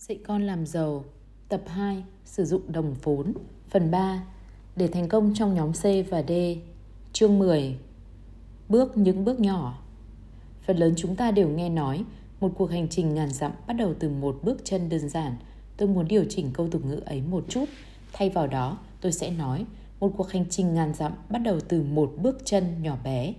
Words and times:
Dạy 0.00 0.18
con 0.24 0.42
làm 0.42 0.66
giàu. 0.66 1.04
Tập 1.48 1.62
2 1.66 2.04
Sử 2.24 2.44
dụng 2.44 2.72
đồng 2.72 2.94
vốn. 3.02 3.32
Phần 3.68 3.90
3 3.90 4.24
Để 4.76 4.88
thành 4.88 5.08
công 5.08 5.34
trong 5.34 5.54
nhóm 5.54 5.72
C 5.72 6.10
và 6.10 6.22
D. 6.28 6.32
Chương 7.12 7.38
10 7.38 7.78
Bước 8.68 8.96
những 8.96 9.24
bước 9.24 9.40
nhỏ. 9.40 9.82
Phần 10.62 10.76
lớn 10.76 10.94
chúng 10.96 11.16
ta 11.16 11.30
đều 11.30 11.48
nghe 11.48 11.68
nói, 11.68 12.04
Một 12.40 12.52
cuộc 12.56 12.70
hành 12.70 12.88
trình 12.88 13.14
ngàn 13.14 13.30
dặm 13.30 13.52
bắt 13.66 13.74
đầu 13.74 13.94
từ 13.98 14.08
một 14.08 14.38
bước 14.42 14.64
chân 14.64 14.88
đơn 14.88 15.08
giản. 15.08 15.36
Tôi 15.76 15.88
muốn 15.88 16.08
điều 16.08 16.24
chỉnh 16.28 16.50
câu 16.52 16.68
tục 16.68 16.84
ngữ 16.84 17.00
ấy 17.06 17.22
một 17.22 17.44
chút. 17.48 17.64
Thay 18.12 18.30
vào 18.30 18.46
đó, 18.46 18.78
tôi 19.00 19.12
sẽ 19.12 19.30
nói, 19.30 19.66
Một 20.00 20.12
cuộc 20.16 20.30
hành 20.30 20.44
trình 20.50 20.74
ngàn 20.74 20.94
dặm 20.94 21.12
bắt 21.28 21.38
đầu 21.38 21.60
từ 21.60 21.82
một 21.82 22.12
bước 22.22 22.38
chân 22.44 22.64
nhỏ 22.82 22.96
bé. 23.04 23.34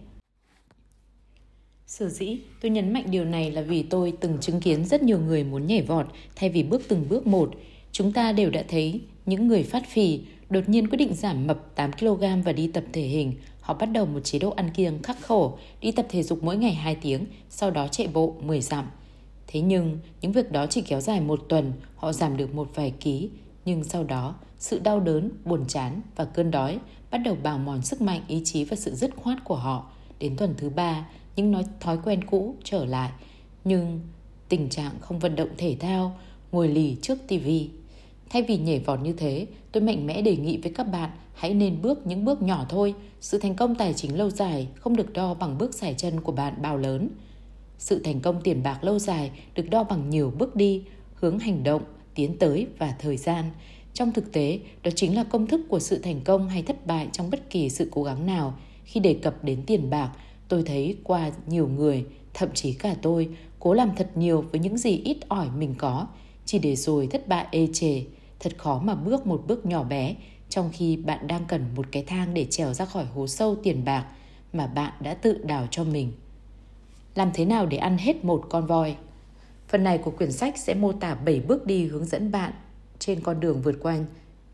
Sở 1.92 2.10
dĩ 2.10 2.38
tôi 2.62 2.72
nhấn 2.72 2.94
mạnh 2.94 3.06
điều 3.12 3.26
này 3.26 3.52
là 3.52 3.62
vì 3.62 3.84
tôi 3.84 4.14
từng 4.20 4.38
chứng 4.42 4.60
kiến 4.60 4.86
rất 4.86 5.04
nhiều 5.04 5.20
người 5.20 5.44
muốn 5.44 5.68
nhảy 5.68 5.82
vọt 5.82 6.08
thay 6.36 6.50
vì 6.50 6.64
bước 6.64 6.82
từng 6.88 7.06
bước 7.10 7.28
một. 7.28 7.52
Chúng 7.92 8.12
ta 8.12 8.32
đều 8.32 8.50
đã 8.50 8.64
thấy 8.68 9.02
những 9.26 9.48
người 9.48 9.64
phát 9.64 9.90
phì 9.90 10.20
đột 10.50 10.70
nhiên 10.70 10.88
quyết 10.88 10.98
định 10.98 11.14
giảm 11.14 11.48
mập 11.48 11.76
8 11.76 11.92
kg 11.92 12.42
và 12.46 12.52
đi 12.52 12.68
tập 12.68 12.84
thể 12.94 13.02
hình. 13.02 13.34
Họ 13.62 13.74
bắt 13.74 13.86
đầu 13.86 14.06
một 14.06 14.20
chế 14.24 14.40
độ 14.40 14.50
ăn 14.50 14.70
kiêng 14.74 15.02
khắc 15.04 15.22
khổ, 15.22 15.58
đi 15.82 15.92
tập 15.92 16.06
thể 16.10 16.24
dục 16.24 16.44
mỗi 16.44 16.58
ngày 16.58 16.74
2 16.74 16.96
tiếng, 16.96 17.26
sau 17.50 17.72
đó 17.72 17.88
chạy 17.88 18.08
bộ 18.08 18.36
10 18.42 18.62
dặm. 18.62 18.86
Thế 19.48 19.62
nhưng, 19.62 19.98
những 20.22 20.32
việc 20.32 20.52
đó 20.52 20.66
chỉ 20.66 20.82
kéo 20.82 21.02
dài 21.02 21.22
một 21.22 21.40
tuần, 21.50 21.74
họ 21.96 22.14
giảm 22.14 22.38
được 22.38 22.56
một 22.56 22.70
vài 22.76 22.94
ký. 23.00 23.30
Nhưng 23.66 23.84
sau 23.84 24.04
đó, 24.04 24.36
sự 24.58 24.80
đau 24.80 25.00
đớn, 25.00 25.32
buồn 25.46 25.66
chán 25.68 26.02
và 26.16 26.26
cơn 26.26 26.52
đói 26.52 26.80
bắt 27.12 27.18
đầu 27.18 27.38
bào 27.44 27.58
mòn 27.58 27.82
sức 27.82 28.02
mạnh, 28.02 28.22
ý 28.28 28.42
chí 28.46 28.64
và 28.64 28.76
sự 28.76 28.96
dứt 28.96 29.16
khoát 29.16 29.44
của 29.44 29.56
họ. 29.56 29.92
Đến 30.20 30.38
tuần 30.38 30.54
thứ 30.58 30.70
ba, 30.70 31.08
những 31.36 31.52
nói, 31.52 31.64
thói 31.80 31.98
quen 32.04 32.24
cũ 32.24 32.56
trở 32.64 32.86
lại. 32.86 33.12
Nhưng 33.64 34.00
tình 34.50 34.70
trạng 34.70 34.92
không 35.02 35.20
vận 35.20 35.36
động 35.36 35.50
thể 35.58 35.76
thao, 35.80 36.20
ngồi 36.52 36.68
lì 36.68 36.98
trước 37.02 37.18
tivi 37.28 37.70
thay 38.32 38.42
vì 38.42 38.58
nhảy 38.58 38.80
vọt 38.80 39.00
như 39.02 39.14
thế, 39.14 39.48
tôi 39.72 39.84
mạnh 39.84 40.08
mẽ 40.08 40.22
đề 40.22 40.36
nghị 40.36 40.58
với 40.58 40.72
các 40.76 40.84
bạn 40.84 41.10
hãy 41.34 41.54
nên 41.54 41.82
bước 41.82 42.08
những 42.08 42.26
bước 42.26 42.42
nhỏ 42.42 42.66
thôi. 42.70 42.94
Sự 43.22 43.38
thành 43.38 43.56
công 43.56 43.76
tài 43.76 43.94
chính 43.94 44.18
lâu 44.18 44.30
dài 44.30 44.68
không 44.76 44.96
được 44.96 45.14
đo 45.14 45.34
bằng 45.34 45.58
bước 45.58 45.74
sải 45.74 45.94
chân 45.94 46.22
của 46.22 46.32
bạn 46.32 46.54
bao 46.62 46.78
lớn. 46.78 47.10
Sự 47.78 48.00
thành 48.04 48.20
công 48.20 48.42
tiền 48.42 48.64
bạc 48.64 48.84
lâu 48.84 49.00
dài 49.00 49.32
được 49.56 49.70
đo 49.70 49.84
bằng 49.84 50.10
nhiều 50.10 50.34
bước 50.38 50.56
đi, 50.56 50.84
hướng 51.16 51.40
hành 51.40 51.64
động, 51.64 51.82
tiến 52.16 52.38
tới 52.38 52.68
và 52.78 52.96
thời 53.00 53.18
gian. 53.18 53.46
Trong 53.94 54.12
thực 54.12 54.32
tế, 54.32 54.60
đó 54.84 54.92
chính 54.96 55.16
là 55.16 55.24
công 55.24 55.48
thức 55.48 55.62
của 55.70 55.80
sự 55.80 55.98
thành 55.98 56.22
công 56.22 56.50
hay 56.50 56.64
thất 56.64 56.88
bại 56.88 57.08
trong 57.12 57.30
bất 57.30 57.50
kỳ 57.50 57.70
sự 57.70 57.88
cố 57.92 58.04
gắng 58.04 58.26
nào 58.26 58.58
khi 58.84 59.00
đề 59.00 59.14
cập 59.14 59.44
đến 59.44 59.64
tiền 59.66 59.90
bạc 59.90 60.12
Tôi 60.52 60.64
thấy 60.66 60.98
qua 61.04 61.32
nhiều 61.48 61.68
người, 61.68 62.06
thậm 62.34 62.50
chí 62.54 62.74
cả 62.74 62.96
tôi, 63.02 63.30
cố 63.60 63.74
làm 63.74 63.96
thật 63.96 64.10
nhiều 64.16 64.42
với 64.52 64.60
những 64.60 64.78
gì 64.78 65.02
ít 65.06 65.18
ỏi 65.28 65.48
mình 65.58 65.76
có, 65.78 66.08
chỉ 66.46 66.60
để 66.60 66.76
rồi 66.76 67.08
thất 67.08 67.28
bại 67.28 67.46
ê 67.52 67.68
chề. 67.74 68.04
Thật 68.40 68.58
khó 68.58 68.82
mà 68.84 68.96
bước 68.96 69.28
một 69.28 69.44
bước 69.48 69.66
nhỏ 69.66 69.84
bé, 69.84 70.16
trong 70.50 70.70
khi 70.74 70.98
bạn 70.98 71.28
đang 71.28 71.46
cần 71.48 71.66
một 71.76 71.86
cái 71.92 72.04
thang 72.04 72.34
để 72.34 72.46
trèo 72.50 72.74
ra 72.74 72.86
khỏi 72.86 73.06
hố 73.06 73.28
sâu 73.28 73.56
tiền 73.64 73.86
bạc 73.86 74.06
mà 74.54 74.68
bạn 74.68 74.94
đã 75.00 75.14
tự 75.14 75.38
đào 75.44 75.68
cho 75.72 75.84
mình. 75.84 76.12
Làm 77.16 77.32
thế 77.34 77.46
nào 77.46 77.66
để 77.66 77.78
ăn 77.78 77.98
hết 77.98 78.26
một 78.26 78.46
con 78.50 78.68
voi? 78.68 78.96
Phần 79.68 79.84
này 79.84 79.98
của 79.98 80.12
quyển 80.12 80.32
sách 80.32 80.58
sẽ 80.58 80.74
mô 80.74 80.92
tả 80.92 81.16
7 81.16 81.40
bước 81.40 81.66
đi 81.66 81.86
hướng 81.88 82.06
dẫn 82.06 82.32
bạn 82.32 82.54
trên 83.00 83.22
con 83.22 83.40
đường 83.40 83.62
vượt 83.62 83.76
qua 83.82 83.98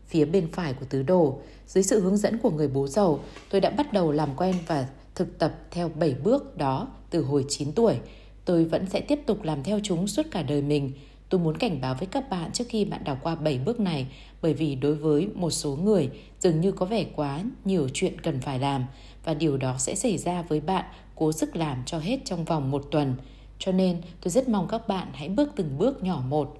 phía 0.06 0.24
bên 0.24 0.48
phải 0.52 0.72
của 0.72 0.86
tứ 0.90 1.02
đồ. 1.02 1.38
Dưới 1.66 1.84
sự 1.84 2.00
hướng 2.00 2.16
dẫn 2.16 2.38
của 2.38 2.50
người 2.50 2.68
bố 2.68 2.86
giàu, 2.86 3.20
tôi 3.50 3.60
đã 3.60 3.70
bắt 3.70 3.92
đầu 3.92 4.12
làm 4.12 4.36
quen 4.36 4.54
và 4.66 4.88
thực 5.14 5.38
tập 5.38 5.54
theo 5.70 5.88
7 5.88 6.14
bước 6.24 6.56
đó 6.56 6.88
từ 7.10 7.22
hồi 7.22 7.44
9 7.48 7.72
tuổi. 7.72 7.96
Tôi 8.44 8.64
vẫn 8.64 8.86
sẽ 8.86 9.00
tiếp 9.00 9.18
tục 9.26 9.42
làm 9.42 9.62
theo 9.62 9.80
chúng 9.82 10.06
suốt 10.06 10.26
cả 10.30 10.42
đời 10.42 10.62
mình. 10.62 10.92
Tôi 11.28 11.40
muốn 11.40 11.56
cảnh 11.56 11.80
báo 11.80 11.94
với 11.94 12.06
các 12.06 12.30
bạn 12.30 12.52
trước 12.52 12.64
khi 12.68 12.84
bạn 12.84 13.04
đọc 13.04 13.18
qua 13.22 13.34
7 13.34 13.58
bước 13.58 13.80
này 13.80 14.06
bởi 14.42 14.54
vì 14.54 14.74
đối 14.74 14.94
với 14.94 15.28
một 15.34 15.50
số 15.50 15.76
người 15.76 16.10
dường 16.40 16.60
như 16.60 16.72
có 16.72 16.86
vẻ 16.86 17.06
quá 17.16 17.42
nhiều 17.64 17.88
chuyện 17.94 18.20
cần 18.20 18.40
phải 18.40 18.58
làm 18.58 18.84
và 19.24 19.34
điều 19.34 19.56
đó 19.56 19.74
sẽ 19.78 19.94
xảy 19.94 20.18
ra 20.18 20.42
với 20.42 20.60
bạn 20.60 20.84
cố 21.14 21.32
sức 21.32 21.56
làm 21.56 21.82
cho 21.86 21.98
hết 21.98 22.20
trong 22.24 22.44
vòng 22.44 22.70
một 22.70 22.84
tuần. 22.90 23.14
Cho 23.58 23.72
nên 23.72 24.00
tôi 24.20 24.30
rất 24.30 24.48
mong 24.48 24.68
các 24.68 24.88
bạn 24.88 25.08
hãy 25.12 25.28
bước 25.28 25.50
từng 25.56 25.78
bước 25.78 26.02
nhỏ 26.02 26.22
một. 26.28 26.58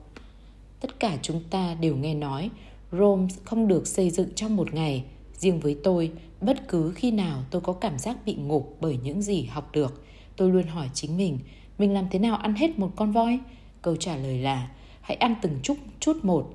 Tất 0.81 1.01
cả 1.01 1.19
chúng 1.23 1.43
ta 1.51 1.75
đều 1.81 1.97
nghe 1.97 2.15
nói 2.15 2.51
Rome 2.93 3.27
không 3.45 3.69
được 3.69 3.87
xây 3.87 4.11
dựng 4.11 4.29
trong 4.35 4.57
một 4.57 4.75
ngày. 4.75 5.05
Riêng 5.33 5.61
với 5.61 5.77
tôi, 5.85 6.11
bất 6.41 6.69
cứ 6.69 6.93
khi 6.97 7.11
nào 7.11 7.43
tôi 7.51 7.63
có 7.63 7.73
cảm 7.73 7.99
giác 7.99 8.17
bị 8.25 8.35
ngộp 8.35 8.65
bởi 8.81 8.99
những 9.03 9.23
gì 9.23 9.43
học 9.43 9.69
được, 9.73 10.05
tôi 10.37 10.51
luôn 10.51 10.67
hỏi 10.67 10.91
chính 10.95 11.17
mình, 11.17 11.39
mình 11.79 11.95
làm 11.95 12.07
thế 12.11 12.19
nào 12.19 12.37
ăn 12.37 12.55
hết 12.55 12.79
một 12.79 12.91
con 12.97 13.13
voi? 13.13 13.39
Câu 13.83 13.97
trả 13.97 14.17
lời 14.17 14.39
là 14.39 14.71
hãy 15.01 15.17
ăn 15.17 15.35
từng 15.43 15.59
chút 15.63 15.77
chút 16.01 16.17
một. 16.25 16.55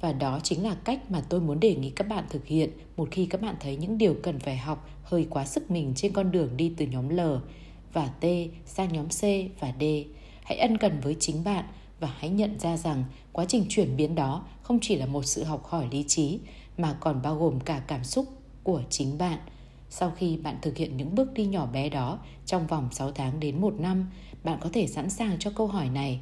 Và 0.00 0.12
đó 0.12 0.40
chính 0.42 0.62
là 0.62 0.74
cách 0.74 1.10
mà 1.10 1.22
tôi 1.28 1.40
muốn 1.40 1.60
đề 1.60 1.74
nghị 1.74 1.90
các 1.90 2.08
bạn 2.08 2.24
thực 2.30 2.46
hiện 2.46 2.70
một 2.96 3.08
khi 3.10 3.26
các 3.26 3.40
bạn 3.40 3.54
thấy 3.60 3.76
những 3.76 3.98
điều 3.98 4.14
cần 4.22 4.38
phải 4.38 4.56
học 4.56 4.88
hơi 5.02 5.26
quá 5.30 5.44
sức 5.44 5.70
mình 5.70 5.92
trên 5.96 6.12
con 6.12 6.30
đường 6.30 6.56
đi 6.56 6.72
từ 6.76 6.86
nhóm 6.86 7.08
L 7.08 7.20
và 7.92 8.06
T 8.06 8.24
sang 8.66 8.92
nhóm 8.92 9.08
C 9.08 9.22
và 9.60 9.72
D. 9.80 9.84
Hãy 10.44 10.58
ân 10.58 10.78
cần 10.78 11.00
với 11.00 11.16
chính 11.20 11.44
bạn 11.44 11.64
và 12.00 12.14
hãy 12.18 12.30
nhận 12.30 12.58
ra 12.58 12.76
rằng 12.76 13.04
quá 13.32 13.44
trình 13.48 13.66
chuyển 13.68 13.96
biến 13.96 14.14
đó 14.14 14.44
không 14.62 14.78
chỉ 14.82 14.96
là 14.96 15.06
một 15.06 15.22
sự 15.22 15.44
học 15.44 15.64
hỏi 15.64 15.88
lý 15.90 16.04
trí 16.06 16.38
mà 16.78 16.96
còn 17.00 17.22
bao 17.22 17.36
gồm 17.36 17.60
cả 17.60 17.82
cảm 17.86 18.04
xúc 18.04 18.26
của 18.64 18.82
chính 18.90 19.18
bạn. 19.18 19.38
Sau 19.90 20.10
khi 20.10 20.36
bạn 20.36 20.56
thực 20.62 20.76
hiện 20.76 20.96
những 20.96 21.14
bước 21.14 21.34
đi 21.34 21.46
nhỏ 21.46 21.66
bé 21.66 21.88
đó 21.88 22.18
trong 22.46 22.66
vòng 22.66 22.88
6 22.92 23.12
tháng 23.12 23.40
đến 23.40 23.60
1 23.60 23.74
năm, 23.80 24.10
bạn 24.44 24.58
có 24.60 24.70
thể 24.72 24.86
sẵn 24.86 25.10
sàng 25.10 25.36
cho 25.38 25.50
câu 25.56 25.66
hỏi 25.66 25.88
này. 25.88 26.20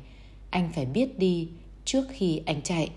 Anh 0.51 0.71
phải 0.73 0.87
biết 0.87 1.19
đi 1.19 1.49
trước 1.85 2.05
khi 2.11 2.43
anh 2.47 2.63
chạy. 2.63 2.91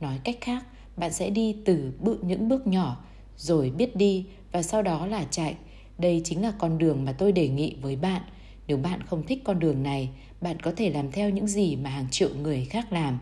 Nói 0.00 0.18
cách 0.24 0.38
khác, 0.40 0.64
bạn 0.96 1.12
sẽ 1.12 1.30
đi 1.30 1.56
từ 1.64 1.92
bự 2.00 2.18
những 2.22 2.48
bước 2.48 2.66
nhỏ 2.66 3.04
rồi 3.36 3.70
biết 3.70 3.96
đi 3.96 4.26
và 4.52 4.62
sau 4.62 4.82
đó 4.82 5.06
là 5.06 5.24
chạy. 5.30 5.54
Đây 5.98 6.20
chính 6.24 6.42
là 6.42 6.52
con 6.58 6.78
đường 6.78 7.04
mà 7.04 7.12
tôi 7.12 7.32
đề 7.32 7.48
nghị 7.48 7.76
với 7.82 7.96
bạn. 7.96 8.22
Nếu 8.66 8.76
bạn 8.76 9.02
không 9.02 9.26
thích 9.26 9.42
con 9.44 9.58
đường 9.58 9.82
này, 9.82 10.10
bạn 10.40 10.60
có 10.60 10.72
thể 10.76 10.90
làm 10.90 11.12
theo 11.12 11.30
những 11.30 11.46
gì 11.46 11.76
mà 11.76 11.90
hàng 11.90 12.06
triệu 12.10 12.30
người 12.42 12.64
khác 12.64 12.92
làm. 12.92 13.18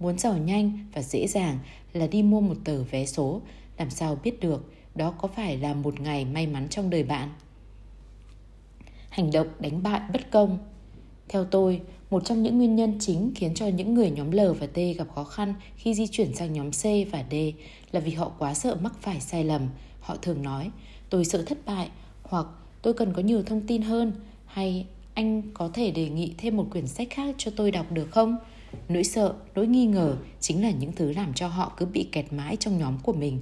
Muốn 0.00 0.18
giàu 0.18 0.36
nhanh 0.36 0.86
và 0.94 1.02
dễ 1.02 1.26
dàng 1.26 1.58
là 1.92 2.06
đi 2.06 2.22
mua 2.22 2.40
một 2.40 2.56
tờ 2.64 2.82
vé 2.82 3.06
số, 3.06 3.40
làm 3.78 3.90
sao 3.90 4.18
biết 4.24 4.40
được 4.40 4.72
đó 4.98 5.14
có 5.18 5.28
phải 5.28 5.56
là 5.56 5.74
một 5.74 6.00
ngày 6.00 6.24
may 6.24 6.46
mắn 6.46 6.68
trong 6.68 6.90
đời 6.90 7.02
bạn 7.02 7.28
hành 9.10 9.30
động 9.30 9.46
đánh 9.60 9.82
bại 9.82 10.00
bất 10.12 10.30
công 10.30 10.58
theo 11.28 11.44
tôi 11.44 11.80
một 12.10 12.24
trong 12.24 12.42
những 12.42 12.58
nguyên 12.58 12.76
nhân 12.76 12.96
chính 13.00 13.32
khiến 13.34 13.54
cho 13.54 13.66
những 13.66 13.94
người 13.94 14.10
nhóm 14.10 14.30
L 14.30 14.40
và 14.60 14.66
T 14.66 14.76
gặp 14.98 15.06
khó 15.14 15.24
khăn 15.24 15.54
khi 15.76 15.94
di 15.94 16.06
chuyển 16.06 16.34
sang 16.34 16.52
nhóm 16.52 16.70
C 16.70 16.84
và 17.12 17.24
D 17.30 17.34
là 17.92 18.00
vì 18.00 18.12
họ 18.12 18.32
quá 18.38 18.54
sợ 18.54 18.76
mắc 18.82 18.92
phải 19.00 19.20
sai 19.20 19.44
lầm. 19.44 19.68
Họ 20.00 20.16
thường 20.16 20.42
nói, 20.42 20.70
tôi 21.10 21.24
sợ 21.24 21.42
thất 21.46 21.58
bại, 21.66 21.88
hoặc 22.22 22.46
tôi 22.82 22.94
cần 22.94 23.12
có 23.12 23.22
nhiều 23.22 23.42
thông 23.42 23.66
tin 23.66 23.82
hơn, 23.82 24.12
hay 24.46 24.86
anh 25.14 25.42
có 25.54 25.70
thể 25.72 25.90
đề 25.90 26.08
nghị 26.08 26.34
thêm 26.38 26.56
một 26.56 26.66
quyển 26.70 26.86
sách 26.86 27.08
khác 27.10 27.34
cho 27.38 27.50
tôi 27.56 27.70
đọc 27.70 27.92
được 27.92 28.10
không? 28.10 28.36
Nỗi 28.88 29.04
sợ, 29.04 29.34
nỗi 29.54 29.66
nghi 29.66 29.86
ngờ 29.86 30.16
chính 30.40 30.62
là 30.62 30.70
những 30.70 30.92
thứ 30.92 31.12
làm 31.12 31.34
cho 31.34 31.48
họ 31.48 31.72
cứ 31.76 31.86
bị 31.86 32.08
kẹt 32.12 32.32
mãi 32.32 32.56
trong 32.56 32.78
nhóm 32.78 32.98
của 33.02 33.12
mình. 33.12 33.40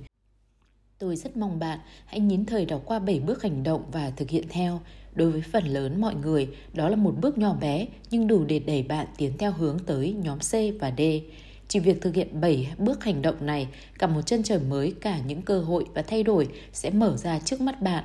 Tôi 0.99 1.17
rất 1.17 1.37
mong 1.37 1.59
bạn 1.59 1.79
hãy 2.07 2.21
nhín 2.21 2.45
thời 2.45 2.67
đọc 2.67 2.83
qua 2.85 2.99
7 2.99 3.21
bước 3.21 3.43
hành 3.43 3.63
động 3.63 3.83
và 3.93 4.11
thực 4.11 4.31
hiện 4.31 4.45
theo. 4.49 4.81
Đối 5.15 5.31
với 5.31 5.43
phần 5.53 5.65
lớn 5.65 6.01
mọi 6.01 6.15
người, 6.15 6.49
đó 6.73 6.89
là 6.89 6.97
một 6.97 7.15
bước 7.21 7.39
nhỏ 7.39 7.55
bé 7.61 7.87
nhưng 8.11 8.27
đủ 8.27 8.45
để 8.45 8.59
đẩy 8.59 8.83
bạn 8.83 9.07
tiến 9.17 9.33
theo 9.39 9.53
hướng 9.53 9.79
tới 9.87 10.17
nhóm 10.23 10.39
C 10.39 10.53
và 10.81 10.93
D. 10.99 11.01
Chỉ 11.69 11.81
việc 11.81 12.03
thực 12.03 12.15
hiện 12.15 12.41
7 12.41 12.69
bước 12.79 13.05
hành 13.05 13.23
động 13.23 13.47
này, 13.47 13.69
cả 13.99 14.07
một 14.07 14.23
chân 14.23 14.43
trời 14.43 14.59
mới, 14.59 14.95
cả 15.01 15.19
những 15.27 15.43
cơ 15.43 15.61
hội 15.61 15.87
và 15.95 16.03
thay 16.03 16.23
đổi 16.23 16.49
sẽ 16.73 16.91
mở 16.91 17.17
ra 17.17 17.39
trước 17.39 17.61
mắt 17.61 17.83
bạn. 17.83 18.05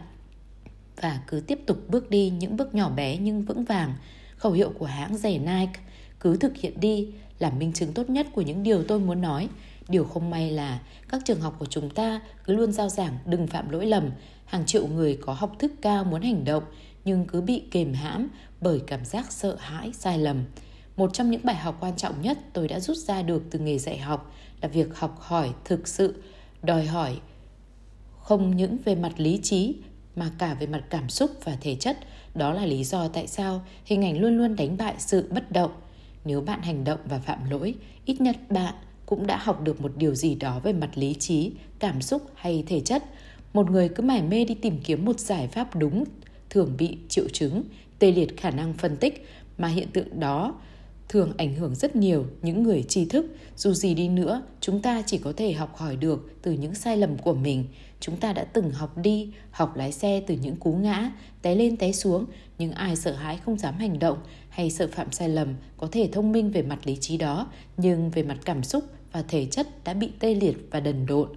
Và 1.02 1.22
cứ 1.28 1.40
tiếp 1.40 1.60
tục 1.66 1.78
bước 1.90 2.10
đi 2.10 2.30
những 2.30 2.58
bước 2.58 2.76
nhỏ 2.76 2.90
bé 2.90 3.18
nhưng 3.18 3.42
vững 3.42 3.66
vàng. 3.66 3.94
Khẩu 4.38 4.52
hiệu 4.52 4.72
của 4.80 4.86
hãng 4.86 5.18
giày 5.18 5.40
Nike, 5.40 5.80
cứ 6.20 6.38
thực 6.38 6.58
hiện 6.58 6.80
đi, 6.80 7.08
là 7.40 7.50
minh 7.50 7.74
chứng 7.74 7.94
tốt 7.94 8.10
nhất 8.10 8.28
của 8.34 8.42
những 8.42 8.64
điều 8.64 8.84
tôi 8.84 9.00
muốn 9.00 9.22
nói. 9.22 9.50
Điều 9.88 10.06
không 10.06 10.30
may 10.30 10.52
là 10.52 10.80
các 11.10 11.22
trường 11.26 11.42
học 11.42 11.56
của 11.60 11.66
chúng 11.66 11.90
ta 11.90 12.22
cứ 12.44 12.54
luôn 12.54 12.72
giao 12.72 12.90
giảng 12.90 13.18
đừng 13.26 13.48
phạm 13.48 13.70
lỗi 13.70 13.86
lầm. 13.86 14.10
Hàng 14.46 14.66
triệu 14.66 14.88
người 14.88 15.18
có 15.22 15.34
học 15.34 15.56
thức 15.60 15.72
cao 15.82 16.04
muốn 16.04 16.22
hành 16.22 16.46
động 16.46 16.64
nhưng 17.06 17.26
cứ 17.26 17.42
bị 17.42 17.64
kềm 17.72 17.94
hãm 17.94 18.28
bởi 18.62 18.82
cảm 18.88 19.06
giác 19.06 19.32
sợ 19.32 19.56
hãi, 19.60 19.92
sai 19.94 20.18
lầm. 20.18 20.44
Một 20.98 21.14
trong 21.14 21.32
những 21.32 21.42
bài 21.44 21.56
học 21.56 21.78
quan 21.80 21.96
trọng 21.96 22.22
nhất 22.22 22.38
tôi 22.54 22.68
đã 22.68 22.80
rút 22.80 22.98
ra 22.98 23.22
được 23.22 23.44
từ 23.52 23.60
nghề 23.60 23.78
dạy 23.78 23.98
học 23.98 24.34
là 24.62 24.68
việc 24.68 24.98
học 24.98 25.18
hỏi 25.20 25.50
thực 25.66 25.88
sự 25.88 26.24
đòi 26.64 26.86
hỏi 26.86 27.20
không 28.22 28.58
những 28.58 28.78
về 28.86 28.96
mặt 28.96 29.14
lý 29.18 29.40
trí 29.44 29.76
mà 30.16 30.32
cả 30.38 30.54
về 30.54 30.68
mặt 30.68 30.84
cảm 30.90 31.10
xúc 31.10 31.32
và 31.44 31.58
thể 31.62 31.76
chất. 31.76 31.98
Đó 32.36 32.54
là 32.54 32.66
lý 32.66 32.84
do 32.84 33.08
tại 33.08 33.28
sao 33.28 33.62
hình 33.86 34.06
ảnh 34.06 34.20
luôn 34.20 34.38
luôn 34.38 34.56
đánh 34.56 34.78
bại 34.78 34.96
sự 34.98 35.28
bất 35.32 35.52
động. 35.52 35.72
Nếu 36.26 36.42
bạn 36.42 36.62
hành 36.62 36.84
động 36.84 37.00
và 37.06 37.20
phạm 37.20 37.50
lỗi, 37.50 37.76
ít 38.06 38.22
nhất 38.22 38.36
bạn 38.50 38.74
cũng 39.12 39.28
đã 39.28 39.38
học 39.38 39.62
được 39.64 39.82
một 39.82 39.92
điều 39.98 40.16
gì 40.16 40.36
đó 40.36 40.60
về 40.64 40.74
mặt 40.74 40.90
lý 40.96 41.14
trí, 41.14 41.52
cảm 41.80 42.02
xúc 42.02 42.22
hay 42.36 42.64
thể 42.68 42.80
chất. 42.80 43.04
Một 43.54 43.72
người 43.72 43.90
cứ 43.90 44.04
mải 44.04 44.24
mê 44.24 44.46
đi 44.46 44.54
tìm 44.54 44.80
kiếm 44.84 45.06
một 45.06 45.20
giải 45.20 45.48
pháp 45.48 45.76
đúng 45.76 46.04
thường 46.50 46.76
bị 46.78 46.98
triệu 47.10 47.26
chứng, 47.34 47.64
tê 48.00 48.12
liệt 48.12 48.38
khả 48.38 48.50
năng 48.50 48.74
phân 48.74 48.98
tích 48.98 49.28
mà 49.58 49.68
hiện 49.68 49.88
tượng 49.94 50.20
đó 50.20 50.56
thường 51.10 51.34
ảnh 51.38 51.56
hưởng 51.56 51.76
rất 51.76 51.96
nhiều 51.96 52.26
những 52.42 52.64
người 52.64 52.84
tri 52.84 53.06
thức. 53.06 53.26
Dù 53.58 53.74
gì 53.74 53.94
đi 53.94 54.10
nữa, 54.10 54.42
chúng 54.62 54.82
ta 54.82 55.04
chỉ 55.06 55.18
có 55.18 55.34
thể 55.38 55.54
học 55.54 55.78
hỏi 55.78 55.96
được 55.96 56.30
từ 56.42 56.52
những 56.52 56.76
sai 56.76 56.98
lầm 56.98 57.18
của 57.18 57.34
mình. 57.34 57.66
Chúng 58.00 58.18
ta 58.18 58.34
đã 58.34 58.44
từng 58.44 58.72
học 58.72 58.98
đi, 58.98 59.34
học 59.52 59.76
lái 59.76 59.92
xe 59.92 60.24
từ 60.28 60.36
những 60.42 60.56
cú 60.56 60.74
ngã, 60.74 61.12
té 61.42 61.56
lên 61.56 61.78
té 61.78 61.92
xuống, 61.92 62.26
nhưng 62.58 62.72
ai 62.72 62.96
sợ 62.96 63.12
hãi 63.12 63.38
không 63.38 63.58
dám 63.58 63.78
hành 63.78 64.00
động 64.00 64.18
hay 64.50 64.70
sợ 64.70 64.88
phạm 64.92 65.12
sai 65.12 65.30
lầm 65.30 65.56
có 65.78 65.88
thể 65.92 66.10
thông 66.12 66.32
minh 66.32 66.52
về 66.52 66.62
mặt 66.62 66.80
lý 66.84 66.98
trí 67.02 67.18
đó, 67.18 67.48
nhưng 67.78 68.10
về 68.10 68.24
mặt 68.24 68.38
cảm 68.46 68.64
xúc 68.64 68.84
và 69.12 69.22
thể 69.22 69.46
chất 69.46 69.68
đã 69.84 69.94
bị 69.94 70.10
tê 70.20 70.36
liệt 70.36 70.58
và 70.72 70.80
đần 70.80 71.06
độn. 71.06 71.30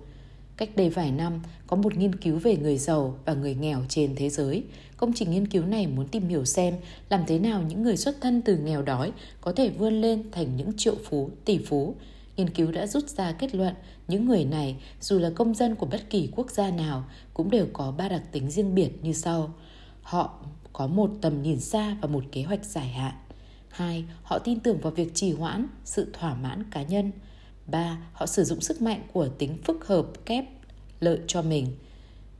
Cách 0.57 0.77
đây 0.77 0.91
vài 0.91 1.13
năm, 1.13 1.41
có 1.67 1.77
một 1.77 1.97
nghiên 1.97 2.15
cứu 2.15 2.39
về 2.39 2.57
người 2.57 2.79
giàu 2.79 3.19
và 3.25 3.35
người 3.35 3.55
nghèo 3.55 3.81
trên 3.89 4.15
thế 4.17 4.31
giới. 4.31 4.65
Công 4.97 5.13
trình 5.15 5.31
nghiên 5.31 5.49
cứu 5.49 5.65
này 5.65 5.87
muốn 5.87 6.09
tìm 6.09 6.29
hiểu 6.29 6.45
xem 6.45 6.75
làm 7.09 7.21
thế 7.27 7.39
nào 7.39 7.63
những 7.63 7.83
người 7.83 7.97
xuất 7.97 8.21
thân 8.21 8.43
từ 8.43 8.57
nghèo 8.57 8.83
đói 8.83 9.13
có 9.41 9.53
thể 9.53 9.71
vươn 9.71 10.01
lên 10.01 10.31
thành 10.33 10.57
những 10.57 10.73
triệu 10.77 10.95
phú, 11.05 11.31
tỷ 11.45 11.59
phú. 11.59 11.95
Nghiên 12.37 12.51
cứu 12.51 12.73
đã 12.73 12.87
rút 12.87 13.09
ra 13.09 13.33
kết 13.33 13.55
luận 13.55 13.75
những 14.09 14.27
người 14.27 14.45
này, 14.45 14.77
dù 15.01 15.19
là 15.19 15.31
công 15.31 15.55
dân 15.55 15.75
của 15.75 15.87
bất 15.87 16.11
kỳ 16.11 16.29
quốc 16.37 16.51
gia 16.51 16.71
nào, 16.71 17.05
cũng 17.35 17.51
đều 17.51 17.67
có 17.73 17.95
ba 17.99 18.09
đặc 18.09 18.23
tính 18.33 18.51
riêng 18.51 18.75
biệt 18.75 18.91
như 19.03 19.13
sau. 19.13 19.55
Họ 20.03 20.39
có 20.73 20.87
một 20.87 21.11
tầm 21.21 21.43
nhìn 21.43 21.61
xa 21.61 21.97
và 22.01 22.09
một 22.09 22.25
kế 22.33 22.43
hoạch 22.43 22.65
dài 22.65 22.89
hạn. 22.89 23.15
Hai, 23.69 24.05
họ 24.23 24.39
tin 24.39 24.61
tưởng 24.61 24.79
vào 24.79 24.93
việc 24.93 25.15
trì 25.15 25.33
hoãn, 25.33 25.67
sự 25.85 26.11
thỏa 26.13 26.35
mãn 26.35 26.65
cá 26.71 26.83
nhân. 26.83 27.13
3. 27.67 27.99
Họ 28.13 28.27
sử 28.27 28.45
dụng 28.45 28.61
sức 28.61 28.83
mạnh 28.83 29.03
của 29.13 29.29
tính 29.29 29.59
phức 29.65 29.87
hợp 29.87 30.07
kép 30.27 30.45
lợi 31.01 31.19
cho 31.27 31.43
mình. 31.43 31.67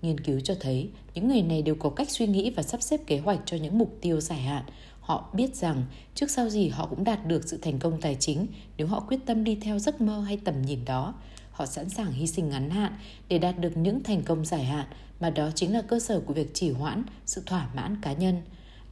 Nghiên 0.03 0.21
cứu 0.21 0.41
cho 0.41 0.55
thấy, 0.61 0.91
những 1.15 1.29
người 1.29 1.43
này 1.43 1.63
đều 1.63 1.75
có 1.75 1.91
cách 1.91 2.11
suy 2.11 2.27
nghĩ 2.27 2.51
và 2.51 2.63
sắp 2.63 2.83
xếp 2.83 3.01
kế 3.07 3.19
hoạch 3.19 3.41
cho 3.47 3.57
những 3.57 3.79
mục 3.79 3.99
tiêu 4.01 4.21
dài 4.21 4.41
hạn. 4.41 4.63
Họ 5.01 5.31
biết 5.35 5.57
rằng, 5.57 5.83
trước 6.15 6.31
sau 6.31 6.49
gì 6.49 6.69
họ 6.69 6.87
cũng 6.87 7.05
đạt 7.05 7.27
được 7.27 7.49
sự 7.49 7.59
thành 7.63 7.79
công 7.79 8.01
tài 8.01 8.17
chính 8.21 8.47
nếu 8.77 8.87
họ 8.87 9.01
quyết 9.01 9.19
tâm 9.27 9.45
đi 9.45 9.55
theo 9.55 9.79
giấc 9.79 10.01
mơ 10.01 10.21
hay 10.21 10.37
tầm 10.37 10.63
nhìn 10.63 10.85
đó. 10.85 11.15
Họ 11.51 11.67
sẵn 11.67 11.89
sàng 11.89 12.13
hy 12.13 12.27
sinh 12.27 12.49
ngắn 12.49 12.71
hạn 12.71 12.93
để 13.29 13.39
đạt 13.39 13.59
được 13.59 13.77
những 13.77 14.03
thành 14.03 14.23
công 14.23 14.45
dài 14.45 14.65
hạn, 14.65 14.87
mà 15.21 15.31
đó 15.31 15.51
chính 15.55 15.73
là 15.73 15.83
cơ 15.83 16.01
sở 16.01 16.21
của 16.21 16.35
việc 16.35 16.51
chỉ 16.55 16.71
hoãn 16.71 17.05
sự 17.27 17.43
thỏa 17.47 17.71
mãn 17.75 17.97
cá 18.03 18.13
nhân. 18.13 18.43